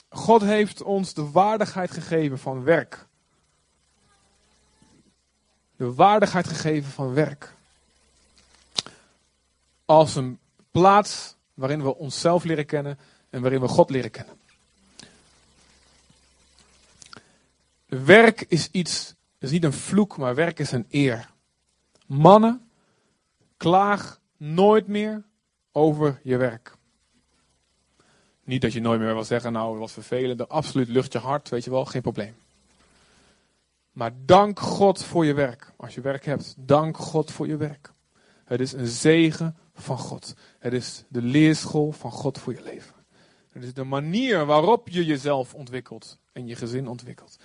[0.08, 3.06] God heeft ons de waardigheid gegeven van werk.
[5.76, 7.54] De waardigheid gegeven van werk
[9.84, 10.38] als een
[10.70, 12.98] plaats waarin we onszelf leren kennen
[13.30, 14.34] en waarin we God leren kennen.
[18.03, 21.30] Werk is iets, is niet een vloek, maar werk is een eer.
[22.07, 22.68] Mannen,
[23.57, 25.24] klaag nooit meer
[25.72, 26.76] over je werk.
[28.45, 31.64] Niet dat je nooit meer wil zeggen, nou, wat vervelend, absoluut lucht je hart, weet
[31.64, 32.34] je wel, geen probleem.
[33.92, 35.72] Maar dank God voor je werk.
[35.76, 37.92] Als je werk hebt, dank God voor je werk.
[38.45, 40.34] Het is een zegen van God.
[40.59, 42.95] Het is de leerschool van God voor je leven.
[43.51, 47.38] Het is de manier waarop je jezelf ontwikkelt en je gezin ontwikkelt.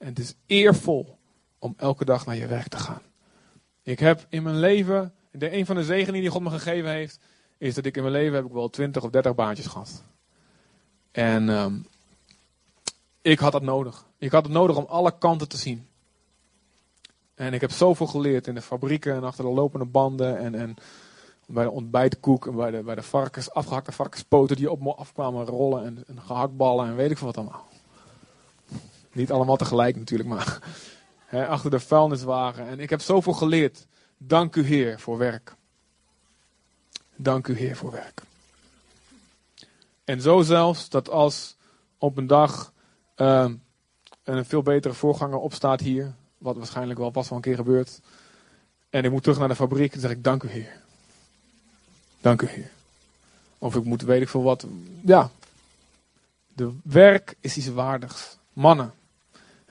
[0.00, 1.18] En het is eervol
[1.58, 3.02] om elke dag naar je werk te gaan.
[3.82, 7.18] Ik heb in mijn leven, de, een van de zegeningen die God me gegeven heeft,
[7.58, 10.02] is dat ik in mijn leven heb ik wel 20 of 30 baantjes gehad.
[11.10, 11.86] En um,
[13.22, 14.06] ik had dat nodig.
[14.18, 15.86] Ik had het nodig om alle kanten te zien.
[17.34, 20.74] En ik heb zoveel geleerd in de fabrieken en achter de lopende banden en, en
[21.46, 25.46] bij de ontbijtkoek en bij de, bij de varkens, afgehakte varkenspoten die op me afkwamen
[25.46, 27.68] rollen en, en gehaktballen en weet ik veel wat allemaal.
[29.12, 30.58] Niet allemaal tegelijk natuurlijk, maar
[31.48, 32.66] achter de vuilniswagen.
[32.66, 33.86] En ik heb zoveel geleerd.
[34.16, 35.54] Dank u Heer voor werk.
[37.16, 38.22] Dank u Heer voor werk.
[40.04, 41.56] En zo zelfs dat als
[41.98, 42.72] op een dag
[43.16, 43.50] uh,
[44.24, 48.00] een veel betere voorganger opstaat hier, wat waarschijnlijk wel pas wel een keer gebeurt,
[48.90, 50.80] en ik moet terug naar de fabriek, dan zeg ik dank u Heer.
[52.20, 52.70] Dank u, Heer.
[53.58, 54.66] Of ik moet, weet ik veel wat.
[55.04, 55.30] Ja.
[56.52, 58.38] De werk is iets waardigs.
[58.52, 58.94] Mannen.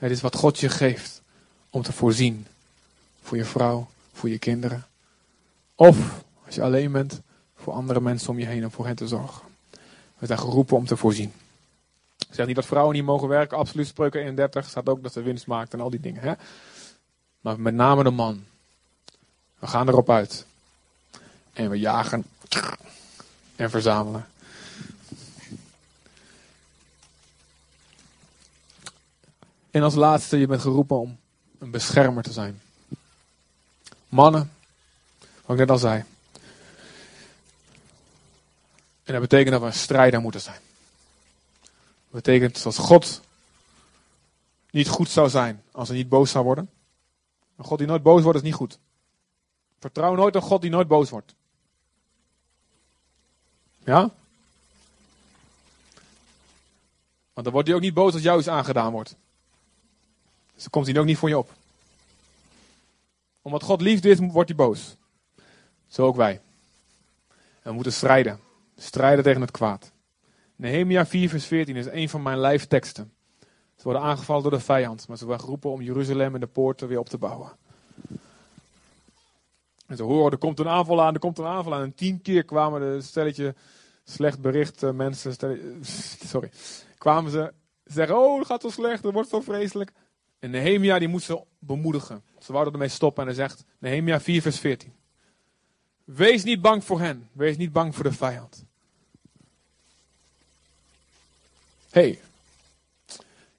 [0.00, 1.22] Het is wat God je geeft
[1.70, 2.46] om te voorzien.
[3.22, 4.86] Voor je vrouw, voor je kinderen.
[5.74, 7.20] Of, als je alleen bent,
[7.56, 9.42] voor andere mensen om je heen en voor hen te zorgen.
[10.18, 11.32] We zijn geroepen om te voorzien.
[12.18, 13.86] Ik zeg niet dat vrouwen niet mogen werken, absoluut.
[13.86, 16.22] Spreuken 31 staat ook dat ze winst maakt en al die dingen.
[16.22, 16.32] Hè?
[17.40, 18.44] Maar met name de man.
[19.58, 20.46] We gaan erop uit.
[21.52, 22.24] En we jagen
[23.56, 24.26] en verzamelen.
[29.70, 31.18] En als laatste, je bent geroepen om
[31.58, 32.60] een beschermer te zijn.
[34.08, 34.52] Mannen,
[35.18, 36.04] wat ik net al zei.
[39.02, 40.60] En dat betekent dat we een strijder moeten zijn.
[42.10, 43.20] Dat betekent dat God
[44.70, 46.70] niet goed zou zijn als hij niet boos zou worden.
[47.56, 48.78] Een God die nooit boos wordt is niet goed.
[49.78, 51.34] Vertrouw nooit een God die nooit boos wordt.
[53.84, 54.10] Ja?
[57.32, 59.16] Want dan wordt hij ook niet boos als jou iets aangedaan wordt.
[60.60, 61.52] Dan komt hij ook niet voor je op.
[63.42, 64.96] Omdat God liefde is, wordt hij boos.
[65.86, 66.40] Zo ook wij.
[67.28, 68.40] En we moeten strijden.
[68.76, 69.92] Strijden tegen het kwaad.
[70.56, 73.12] Nehemia 4 vers 14 is een van mijn lijfteksten.
[73.76, 76.88] Ze worden aangevallen door de vijand, maar ze worden geroepen om Jeruzalem en de poorten
[76.88, 77.50] weer op te bouwen.
[79.86, 81.82] En ze horen, er komt een aanval aan, er komt een aanval aan.
[81.82, 83.54] En tien keer kwamen de stelletje
[84.04, 85.34] slecht bericht mensen,
[86.24, 86.50] sorry,
[86.98, 87.52] kwamen ze
[87.84, 89.92] zeggen, oh het gaat zo slecht, het wordt zo vreselijk.
[90.40, 92.22] En Nehemia die moest ze bemoedigen.
[92.38, 94.92] Ze wouden ermee stoppen en hij zegt, Nehemia 4 vers 14.
[96.04, 98.64] Wees niet bang voor hen, wees niet bang voor de vijand.
[101.90, 102.20] Hey.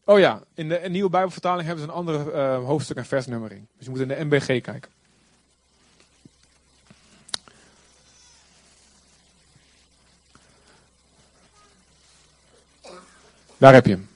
[0.03, 3.67] Oh ja, in de nieuwe Bijbelvertaling hebben ze een andere uh, hoofdstuk en versnummering.
[3.77, 4.91] Dus je moet in de MBG kijken.
[13.57, 14.11] Daar heb je hem.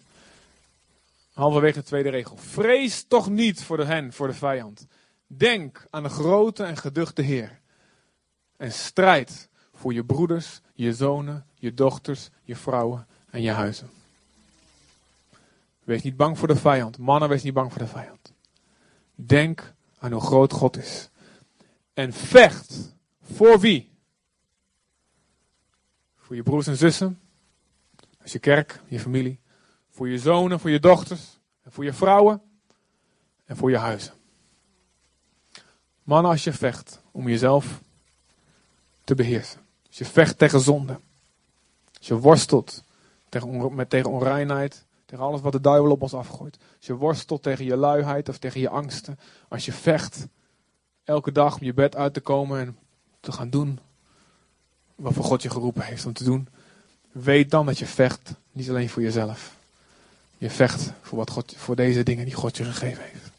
[1.35, 2.37] Halverwege de tweede regel.
[2.37, 4.87] Vrees toch niet voor de hen, voor de vijand.
[5.27, 7.59] Denk aan de grote en geduchte Heer.
[8.57, 13.89] En strijd voor je broeders, je zonen, je dochters, je vrouwen en je huizen.
[15.83, 16.97] Wees niet bang voor de vijand.
[16.97, 18.33] Mannen, wees niet bang voor de vijand.
[19.15, 21.09] Denk aan hoe groot God is.
[21.93, 22.95] En vecht.
[23.21, 23.91] Voor wie?
[26.17, 27.19] Voor je broers en zussen.
[28.23, 29.39] Is je kerk, je familie.
[29.95, 31.39] Voor je zonen, voor je dochters.
[31.63, 32.41] En voor je vrouwen.
[33.45, 34.13] En voor je huizen.
[36.03, 37.81] Mannen, als je vecht om jezelf
[39.03, 39.59] te beheersen.
[39.87, 40.99] Als je vecht tegen zonde.
[41.97, 42.83] Als je worstelt
[43.29, 44.85] tegen, tegen onreinheid.
[45.05, 46.57] Tegen alles wat de duivel op ons afgooit.
[46.77, 49.19] Als je worstelt tegen je luiheid of tegen je angsten.
[49.47, 50.27] Als je vecht
[51.03, 52.77] elke dag om je bed uit te komen en
[53.19, 53.79] te gaan doen
[54.95, 56.47] wat voor God je geroepen heeft om te doen.
[57.11, 59.63] Weet dan dat je vecht niet alleen voor jezelf.
[60.37, 63.31] Je vecht voor, wat God, voor deze dingen die God je gegeven heeft.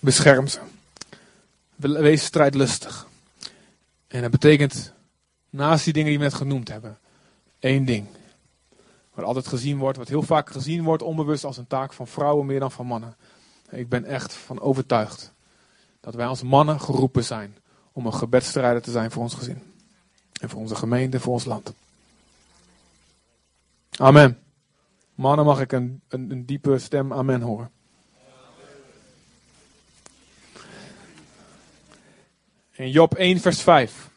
[0.00, 0.58] Bescherm ze.
[1.76, 3.08] Wees strijdlustig.
[4.08, 4.92] En dat betekent,
[5.50, 6.98] naast die dingen die we net genoemd hebben,
[7.58, 8.06] één ding.
[9.14, 12.46] Wat altijd gezien wordt, wat heel vaak gezien wordt onbewust als een taak van vrouwen
[12.46, 13.16] meer dan van mannen.
[13.70, 15.32] Ik ben echt van overtuigd
[16.00, 17.56] dat wij als mannen geroepen zijn
[17.92, 19.62] om een gebedstrijder te zijn voor ons gezin.
[20.40, 21.72] En voor onze gemeente, voor ons land.
[23.90, 24.38] Amen.
[25.20, 27.70] Mannen mag ik een, een, een diepe stem amen horen.
[32.70, 34.10] In Job 1 vers 5.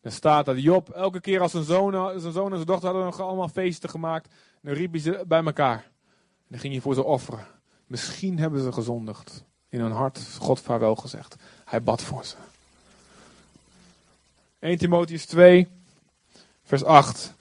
[0.00, 3.26] Er staat dat Job elke keer als zijn zoon, zijn zoon en zijn dochter hadden
[3.26, 4.34] allemaal feesten gemaakt.
[4.60, 5.76] Dan riep hij ze bij elkaar.
[5.76, 7.46] En dan ging hij voor ze offeren.
[7.86, 9.44] Misschien hebben ze gezondigd.
[9.68, 11.36] In hun hart God vaarwel gezegd.
[11.64, 12.36] Hij bad voor ze.
[14.58, 15.68] 1 Timotheus 2
[16.62, 17.34] vers 8.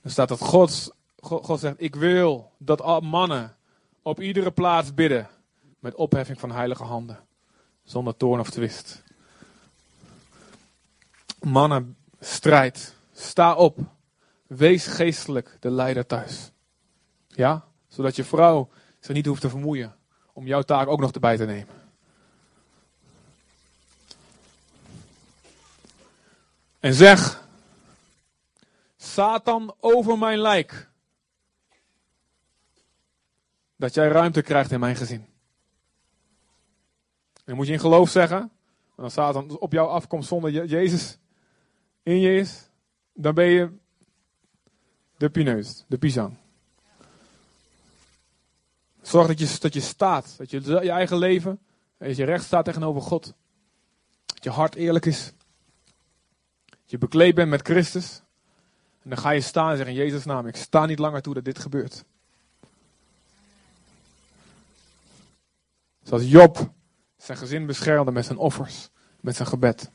[0.00, 3.56] Er staat dat God, God, zegt, ik wil dat mannen
[4.02, 5.28] op iedere plaats bidden.
[5.78, 7.18] Met opheffing van heilige handen.
[7.84, 9.02] Zonder toorn of twist.
[11.40, 12.94] Mannen, strijd.
[13.12, 13.78] Sta op.
[14.46, 16.50] Wees geestelijk de leider thuis.
[17.26, 17.64] Ja?
[17.88, 18.68] Zodat je vrouw
[19.00, 19.96] zich niet hoeft te vermoeien
[20.32, 21.74] om jouw taak ook nog erbij te nemen.
[26.80, 27.44] En zeg,
[28.96, 30.89] Satan over mijn lijk.
[33.80, 35.26] Dat jij ruimte krijgt in mijn gezin.
[37.44, 38.50] En moet je in geloof zeggen.
[38.96, 41.18] En als Satan op jou afkomt zonder Jezus
[42.02, 42.68] in je is,
[43.14, 43.70] dan ben je
[45.16, 46.36] de pineus, de pisang.
[49.02, 51.58] Zorg dat je, dat je staat, dat je je eigen leven,
[51.98, 53.34] dat je recht staat tegenover God.
[54.26, 55.32] Dat je hart eerlijk is.
[56.66, 58.22] Dat je bekleed bent met Christus.
[59.02, 61.34] En dan ga je staan en zeggen in Jezus' naam, ik sta niet langer toe
[61.34, 62.04] dat dit gebeurt.
[66.10, 66.70] Zoals Job
[67.16, 68.88] zijn gezin beschermde met zijn offers,
[69.20, 69.90] met zijn gebed.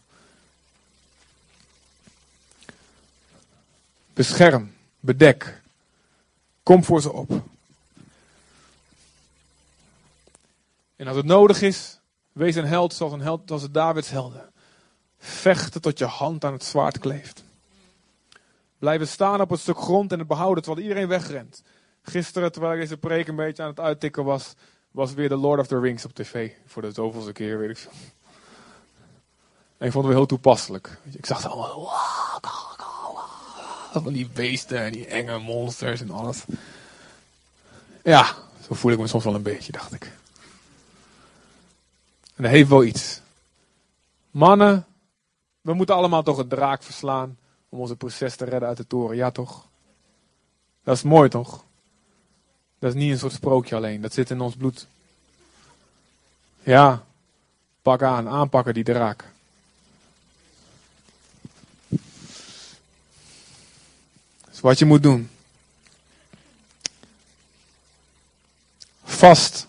[4.13, 5.61] Bescherm, bedek.
[6.63, 7.41] Kom voor ze op.
[10.95, 11.99] En als het nodig is,
[12.32, 14.51] wees een held zoals, een held, zoals de Davids helden.
[15.18, 17.43] Vechten tot je hand aan het zwaard kleeft.
[18.78, 21.63] Blijven staan op het stuk grond en het behouden terwijl iedereen wegrent.
[22.01, 24.53] Gisteren, terwijl ik deze preek een beetje aan het uittikken was,
[24.95, 26.51] was weer de Lord of the Rings op tv.
[26.65, 27.91] Voor de zoveelste keer, weet ik veel.
[29.77, 30.97] En ik vond het heel toepasselijk.
[31.11, 31.91] Ik zag ze allemaal.
[33.91, 36.43] Van die beesten en die enge monsters en alles.
[38.03, 38.35] Ja,
[38.67, 40.11] zo voel ik me soms wel een beetje, dacht ik.
[42.35, 43.21] En dat heeft wel iets.
[44.31, 44.85] Mannen,
[45.61, 47.37] we moeten allemaal toch een draak verslaan
[47.69, 49.15] om onze proces te redden uit de toren.
[49.15, 49.67] Ja toch?
[50.83, 51.64] Dat is mooi toch?
[52.86, 54.88] Dat is niet een soort sprookje alleen, dat zit in ons bloed.
[56.63, 57.05] Ja,
[57.81, 59.25] pak aan, aanpakken die draak.
[64.39, 65.29] Dat is wat je moet doen.
[69.03, 69.67] Vast.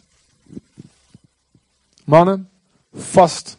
[2.05, 2.51] Mannen,
[2.95, 3.57] vast.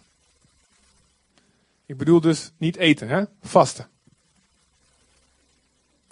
[1.86, 3.24] Ik bedoel dus niet eten, hè?
[3.42, 3.88] Vasten.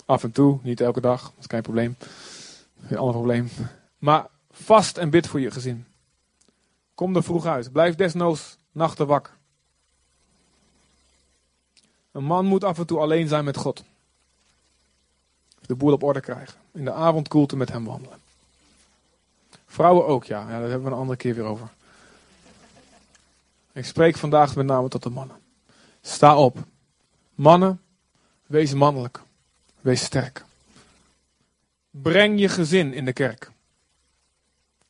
[0.06, 1.98] Af en toe, niet elke dag, dat is geen probleem.
[2.88, 3.50] Geen ander probleem.
[3.98, 5.86] Maar vast en bid voor je gezin.
[6.96, 7.72] Kom er vroeg uit.
[7.72, 9.34] Blijf desnoods nachten wakker.
[12.12, 13.84] Een man moet af en toe alleen zijn met God.
[15.66, 16.60] De boel op orde krijgen.
[16.72, 18.20] In de avondkoelte met hem wandelen.
[19.66, 20.40] Vrouwen ook, ja.
[20.40, 20.60] ja.
[20.60, 21.70] Daar hebben we een andere keer weer over.
[23.72, 25.38] Ik spreek vandaag met name tot de mannen.
[26.02, 26.58] Sta op.
[27.34, 27.82] Mannen,
[28.46, 29.22] wees mannelijk.
[29.82, 30.46] Wees sterk.
[32.02, 33.52] Breng je gezin in de kerk.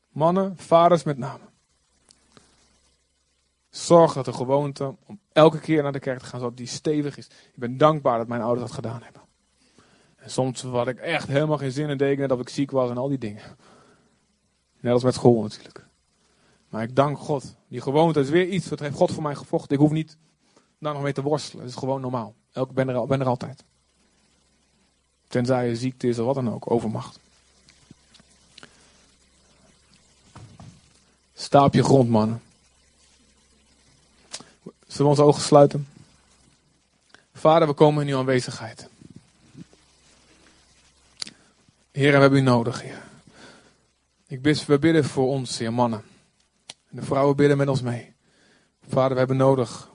[0.10, 1.44] Mannen, vaders met name.
[3.70, 7.18] Zorg dat de gewoonte om elke keer naar de kerk te gaan, zodat die stevig
[7.18, 7.26] is.
[7.26, 9.22] Ik ben dankbaar dat mijn ouders dat gedaan hebben.
[10.16, 12.98] En soms had ik echt helemaal geen zin in deken dat ik ziek was en
[12.98, 13.44] al die dingen.
[14.80, 15.86] Net als met school natuurlijk.
[16.70, 17.56] Maar ik dank God.
[17.68, 19.76] Die gewoonte is weer iets, dat heeft God voor mij gevochten.
[19.76, 20.18] Ik hoef niet
[20.80, 21.64] daar nog mee te worstelen.
[21.64, 22.36] Het is gewoon normaal.
[22.54, 23.64] Ik ben er altijd.
[25.28, 27.20] Tenzij je ziekte is of wat dan ook, overmacht.
[31.34, 32.42] Sta op je grond, mannen.
[34.88, 35.88] Zullen we onze ogen sluiten?
[37.34, 38.90] Vader, we komen in uw aanwezigheid.
[41.92, 43.04] Heer, we hebben u nodig, Heer.
[44.28, 46.04] Ik bid, we bidden voor ons, Heer, mannen.
[46.68, 48.14] En de vrouwen bidden met ons mee.
[48.88, 49.90] Vader, we hebben nodig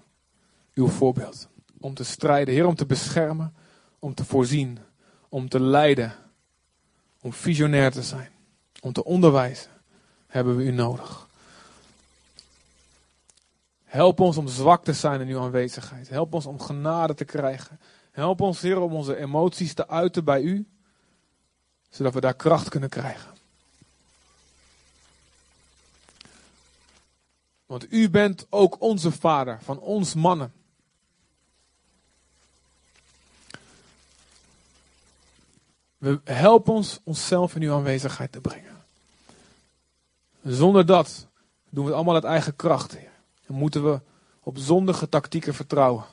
[0.75, 1.49] uw voorbeeld.
[1.81, 3.55] Om te strijden, Heer, om te beschermen,
[3.99, 4.79] om te voorzien,
[5.31, 6.15] om te leiden,
[7.21, 8.31] om visionair te zijn,
[8.81, 9.71] om te onderwijzen,
[10.27, 11.29] hebben we u nodig.
[13.85, 16.09] Help ons om zwak te zijn in uw aanwezigheid.
[16.09, 17.81] Help ons om genade te krijgen.
[18.11, 20.69] Help ons, Heer, om onze emoties te uiten bij u,
[21.89, 23.31] zodat we daar kracht kunnen krijgen.
[27.67, 30.53] Want u bent ook onze vader van ons mannen.
[36.01, 38.77] We helpen ons onszelf in uw aanwezigheid te brengen.
[40.45, 41.27] Zonder dat
[41.71, 43.11] doen we het allemaal uit eigen kracht, Heer.
[43.47, 44.01] Dan moeten we
[44.41, 46.05] op zondige tactieken vertrouwen.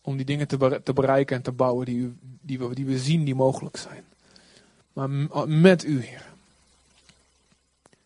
[0.00, 0.48] Om die dingen
[0.82, 4.04] te, bereiken en te bouwen die, u, die, we, die we zien die mogelijk zijn.
[4.92, 5.10] Maar
[5.48, 6.26] met u, Heer.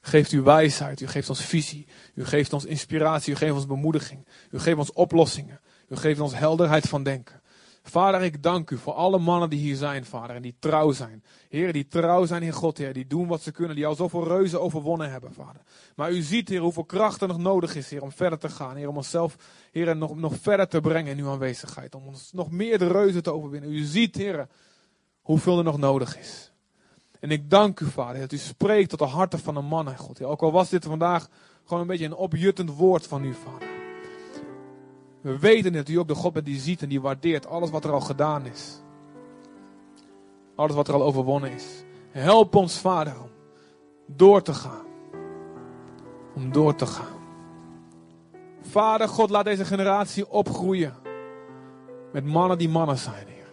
[0.01, 4.27] Geeft u wijsheid, u geeft ons visie, u geeft ons inspiratie, u geeft ons bemoediging,
[4.51, 7.40] u geeft ons oplossingen, u geeft ons helderheid van denken.
[7.83, 11.25] Vader, ik dank u voor alle mannen die hier zijn, Vader, en die trouw zijn.
[11.49, 14.27] Heer, die trouw zijn in God, Heer, die doen wat ze kunnen, die al zoveel
[14.27, 15.63] reuzen overwonnen hebben, Vader.
[15.97, 18.77] Maar u ziet, Heer, hoeveel kracht er nog nodig is, Heer, om verder te gaan,
[18.77, 19.37] Heer, om onszelf,
[19.71, 23.23] Heer, nog, nog verder te brengen in uw aanwezigheid, om ons nog meer de reuzen
[23.23, 23.73] te overwinnen.
[23.73, 24.47] U ziet, Heer,
[25.21, 26.53] hoeveel er nog nodig is.
[27.21, 30.23] En ik dank u, Vader, dat u spreekt tot de harten van de mannen, God.
[30.23, 31.29] Ook al was dit vandaag
[31.65, 33.80] gewoon een beetje een opjuttend woord van u, Vader.
[35.21, 37.85] We weten dat u ook de God bent die ziet en die waardeert alles wat
[37.85, 38.81] er al gedaan is.
[40.55, 41.85] Alles wat er al overwonnen is.
[42.11, 43.31] Help ons, Vader, om
[44.07, 44.85] door te gaan.
[46.35, 47.19] Om door te gaan.
[48.61, 50.95] Vader God, laat deze generatie opgroeien.
[52.13, 53.49] Met mannen die mannen zijn, Heer.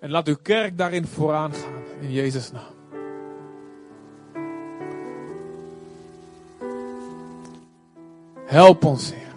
[0.00, 1.82] En laat uw kerk daarin vooraan gaan.
[2.00, 2.62] In Jezus' naam.
[8.44, 9.31] Help ons, Heer.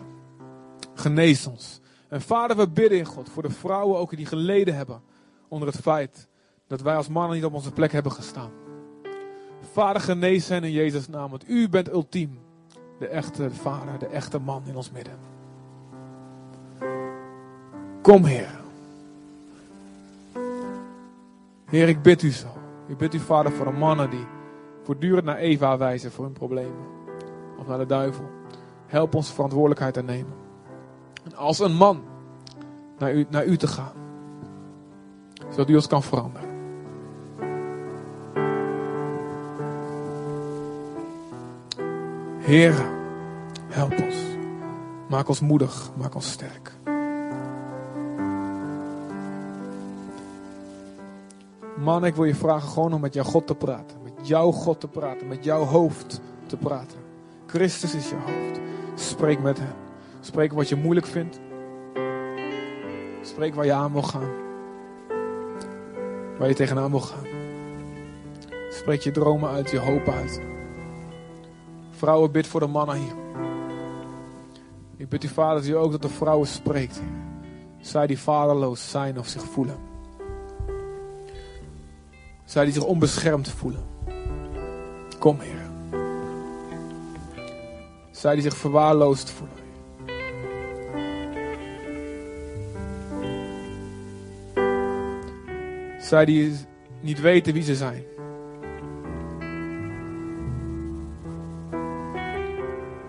[0.96, 1.80] Genees ons.
[2.08, 5.02] En vader, we bidden in God voor de vrouwen ook die geleden hebben
[5.48, 6.28] onder het feit
[6.68, 8.52] dat wij als mannen niet op onze plek hebben gestaan.
[9.72, 12.40] Vader, genees hen in Jezus' naam, want u bent ultiem
[13.00, 15.18] de echte vader, de echte man in ons midden.
[18.02, 18.64] Kom, Heer.
[21.66, 22.48] Heer, ik bid u zo.
[22.88, 24.26] Ik bid u, Vader, voor de mannen die
[24.84, 26.86] voortdurend naar Eva wijzen voor hun problemen.
[27.58, 28.30] Of naar de duivel.
[28.86, 30.45] Help ons verantwoordelijkheid te nemen.
[31.26, 32.04] En als een man
[32.98, 33.94] naar u, naar u te gaan.
[35.50, 36.50] Zodat u ons kan veranderen.
[42.38, 42.86] Heer,
[43.68, 44.16] help ons.
[45.10, 46.72] Maak ons moedig, maak ons sterk.
[51.78, 53.98] Man, ik wil je vragen gewoon om met jouw God te praten.
[54.04, 55.28] Met jouw God te praten.
[55.28, 56.98] Met jouw hoofd te praten.
[57.46, 58.60] Christus is je hoofd.
[58.96, 59.85] Spreek met hem.
[60.26, 61.40] Spreek wat je moeilijk vindt.
[63.22, 64.30] Spreek waar je aan wil gaan.
[66.38, 67.26] Waar je tegenaan wil gaan.
[68.70, 70.42] Spreek je dromen uit, je hoop uit.
[71.90, 73.14] Vrouwen, bid voor de mannen hier.
[74.98, 77.02] Ik bid u, vader, dat u ook dat de vrouwen spreekt.
[77.80, 79.78] Zij die vaderloos zijn of zich voelen.
[82.46, 83.84] Zij die zich onbeschermd voelen.
[85.20, 85.70] Kom, Heer.
[88.12, 89.65] Zij die zich verwaarloosd voelen.
[96.06, 96.56] Zij die
[97.02, 98.04] niet weten wie ze zijn.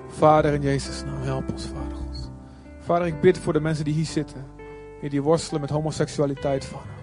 [0.09, 2.31] Vader in Jezus' naam, help ons, Vader God.
[2.81, 4.45] Vader, ik bid voor de mensen die hier zitten.
[5.09, 6.95] Die worstelen met homoseksualiteit, Vader.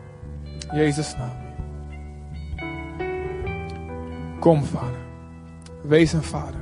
[0.71, 1.37] Jezus' naam.
[4.39, 5.01] Kom, Vader.
[5.81, 6.61] Wees een Vader.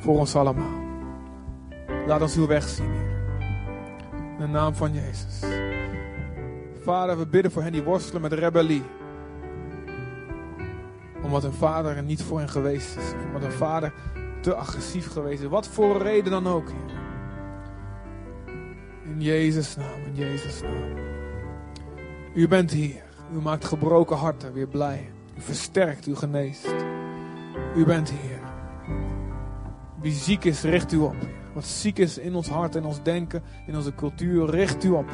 [0.00, 0.82] Voor ons allemaal.
[2.06, 3.40] Laat ons uw weg zien, Heer.
[4.18, 5.40] In de naam van Jezus.
[6.88, 8.82] Vader, we bidden voor hen die worstelen met rebellie.
[11.22, 13.12] Omdat hun vader er niet voor hen geweest is.
[13.26, 13.92] Omdat hun vader
[14.40, 15.48] te agressief geweest is.
[15.48, 16.68] Wat voor reden dan ook.
[19.04, 20.96] In Jezus' naam, in Jezus' naam.
[22.34, 23.02] U bent hier.
[23.32, 25.10] U maakt gebroken harten weer blij.
[25.36, 26.74] U versterkt, u geneest.
[27.76, 28.40] U bent hier.
[30.00, 31.16] Wie ziek is, richt u op.
[31.52, 35.10] Wat ziek is in ons hart, in ons denken, in onze cultuur, richt u op.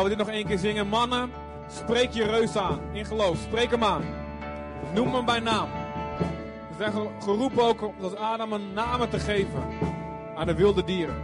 [0.00, 1.30] terwijl we dit nog één keer zingen, mannen,
[1.68, 2.80] spreek je reus aan.
[2.92, 4.04] In geloof, spreek hem aan.
[4.94, 5.68] Noem hem bij naam.
[6.68, 9.62] We zijn ge- geroepen ook om als Adam een namen te geven
[10.36, 11.14] aan de wilde dieren.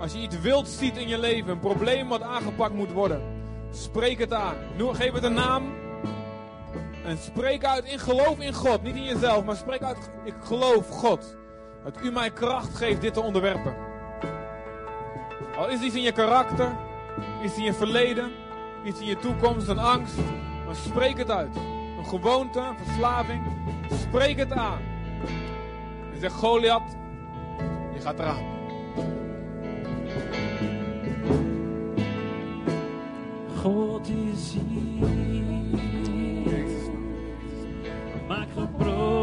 [0.00, 3.22] Als je iets wild ziet in je leven, een probleem wat aangepakt moet worden,
[3.70, 4.54] spreek het aan.
[4.78, 5.74] Geef het een naam.
[7.04, 8.82] En spreek uit in geloof in God.
[8.82, 11.36] Niet in jezelf, maar spreek uit, ik geloof God.
[11.84, 13.74] Dat u mij kracht geeft dit te onderwerpen.
[15.58, 16.76] Al is iets in je karakter,
[17.44, 18.30] iets in je verleden,
[18.84, 20.16] iets in je toekomst, een angst.
[20.66, 21.56] Maar spreek het uit.
[21.98, 23.42] Een gewoonte, een verslaving.
[23.90, 24.80] Spreek het aan.
[26.12, 26.96] En zeg Goliath,
[27.94, 28.54] je gaat eraan.
[33.62, 35.06] God is hier,
[38.28, 39.15] maak gebroken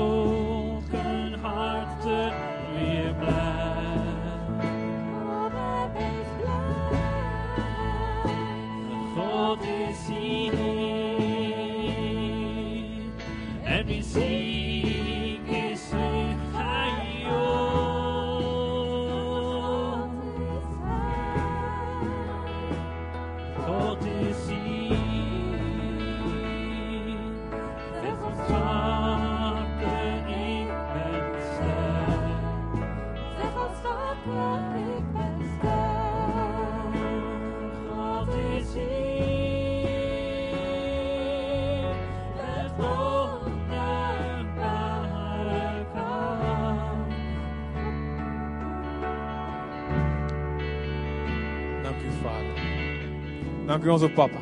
[53.84, 54.38] U, onze papa.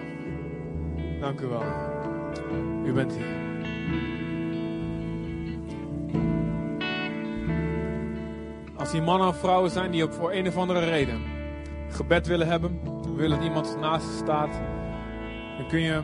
[1.19, 1.63] Dank u wel.
[2.85, 3.39] U bent hier.
[8.75, 11.21] Als hier mannen of vrouwen zijn die op voor een of andere reden
[11.89, 12.79] gebed willen hebben,
[13.15, 14.61] willen dat iemand naast ze staat,
[15.57, 16.01] dan kun je,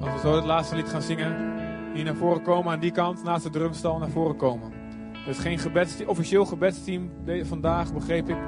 [0.00, 1.54] als we zo het laatste lied gaan zingen,
[1.94, 4.72] hier naar voren komen, aan die kant, naast de drumstal, naar voren komen.
[5.12, 7.10] Er is geen officieel gebedsteam
[7.42, 8.38] vandaag, begreep ik.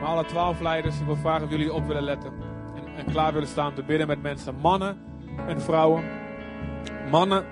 [0.00, 2.43] Maar alle twaalf leiders, ik wil vragen of jullie op willen letten.
[2.96, 4.54] En, klaar willen staan te bidden met mensen.
[4.54, 4.98] Mannen
[5.46, 6.04] en vrouwen.
[7.10, 7.44] Mannen,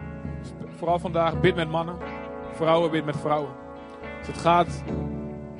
[0.76, 1.96] vooral vandaag, bid met mannen.
[2.52, 3.50] Vrouwen, bid met vrouwen.
[4.18, 4.82] Dus het gaat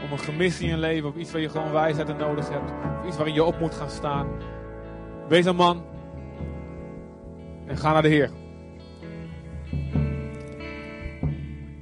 [0.05, 1.09] om een gemis in je leven.
[1.09, 2.71] Of iets waar je gewoon wijsheid en nodig hebt.
[3.01, 4.27] Of iets waarin je op moet gaan staan.
[5.29, 5.83] Wees een man.
[7.67, 8.31] En ga naar de Heer.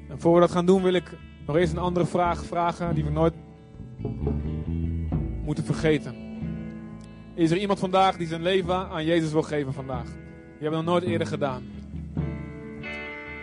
[0.08, 3.04] En voor we dat gaan doen wil ik nog eens een andere vraag vragen die
[3.04, 3.34] we nooit
[5.44, 6.29] moeten vergeten.
[7.34, 10.04] Is er iemand vandaag die zijn leven aan Jezus wil geven vandaag?
[10.04, 11.62] Die hebben nog nooit eerder gedaan.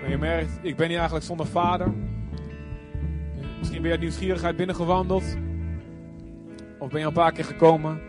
[0.01, 1.93] Maar je merkt, ik ben hier eigenlijk zonder vader.
[3.57, 5.23] Misschien ben je uit nieuwsgierigheid binnengewandeld.
[6.79, 8.01] Of ben je al een paar keer gekomen.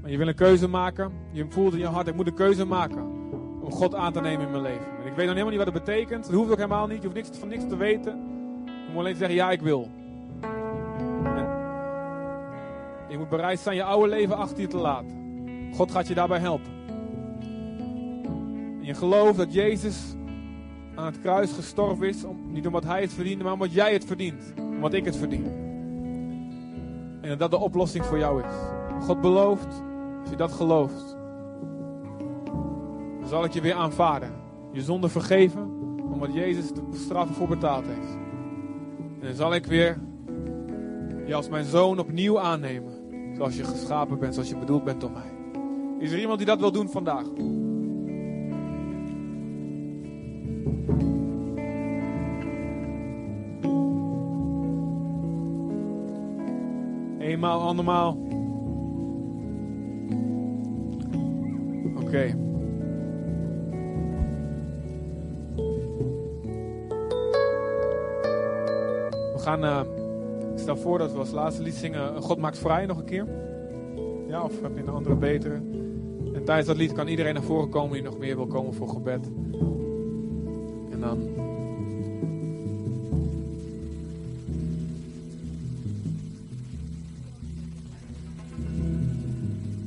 [0.00, 1.12] Maar je wil een keuze maken.
[1.32, 3.02] Je voelt in je hart, ik moet een keuze maken.
[3.60, 4.86] Om God aan te nemen in mijn leven.
[5.00, 6.24] En ik weet nog helemaal niet wat het betekent.
[6.24, 6.96] Dat hoeft ook helemaal niet.
[6.96, 8.16] Je hoeft niks, van niks te weten.
[8.64, 9.90] Je moet alleen zeggen, ja ik wil.
[13.14, 15.10] Je moet bereid zijn je oude leven achter je te laten.
[15.74, 16.72] God gaat je daarbij helpen.
[18.80, 20.14] En je gelooft dat Jezus
[20.94, 22.24] aan het kruis gestorven is.
[22.24, 24.52] Om, niet omdat hij het verdiende, maar omdat jij het verdient.
[24.56, 25.44] Omdat ik het verdien.
[27.20, 28.52] En dat dat de oplossing voor jou is.
[29.04, 29.82] God belooft,
[30.20, 31.16] als je dat gelooft,
[33.20, 34.32] dan zal ik je weer aanvaarden.
[34.72, 35.62] Je zonde vergeven,
[36.12, 38.18] omdat Jezus de straf ervoor betaald heeft.
[39.20, 39.98] En dan zal ik weer
[41.26, 43.03] je als mijn zoon opnieuw aannemen.
[43.36, 45.32] Zoals je geschapen bent, zoals je bedoeld bent door mij.
[45.98, 47.26] Is er iemand die dat wil doen vandaag?
[57.18, 58.18] Eenmaal, andermaal.
[61.96, 62.36] Oké.
[69.32, 69.64] We gaan.
[69.64, 69.93] ik
[70.64, 72.22] stel voor dat we als laatste lied zingen.
[72.22, 73.26] God maakt vrij nog een keer.
[74.28, 75.54] Ja, of heb je een andere betere?
[76.34, 78.88] En tijdens dat lied kan iedereen naar voren komen die nog meer wil komen voor
[78.88, 79.30] gebed.
[80.90, 81.33] En dan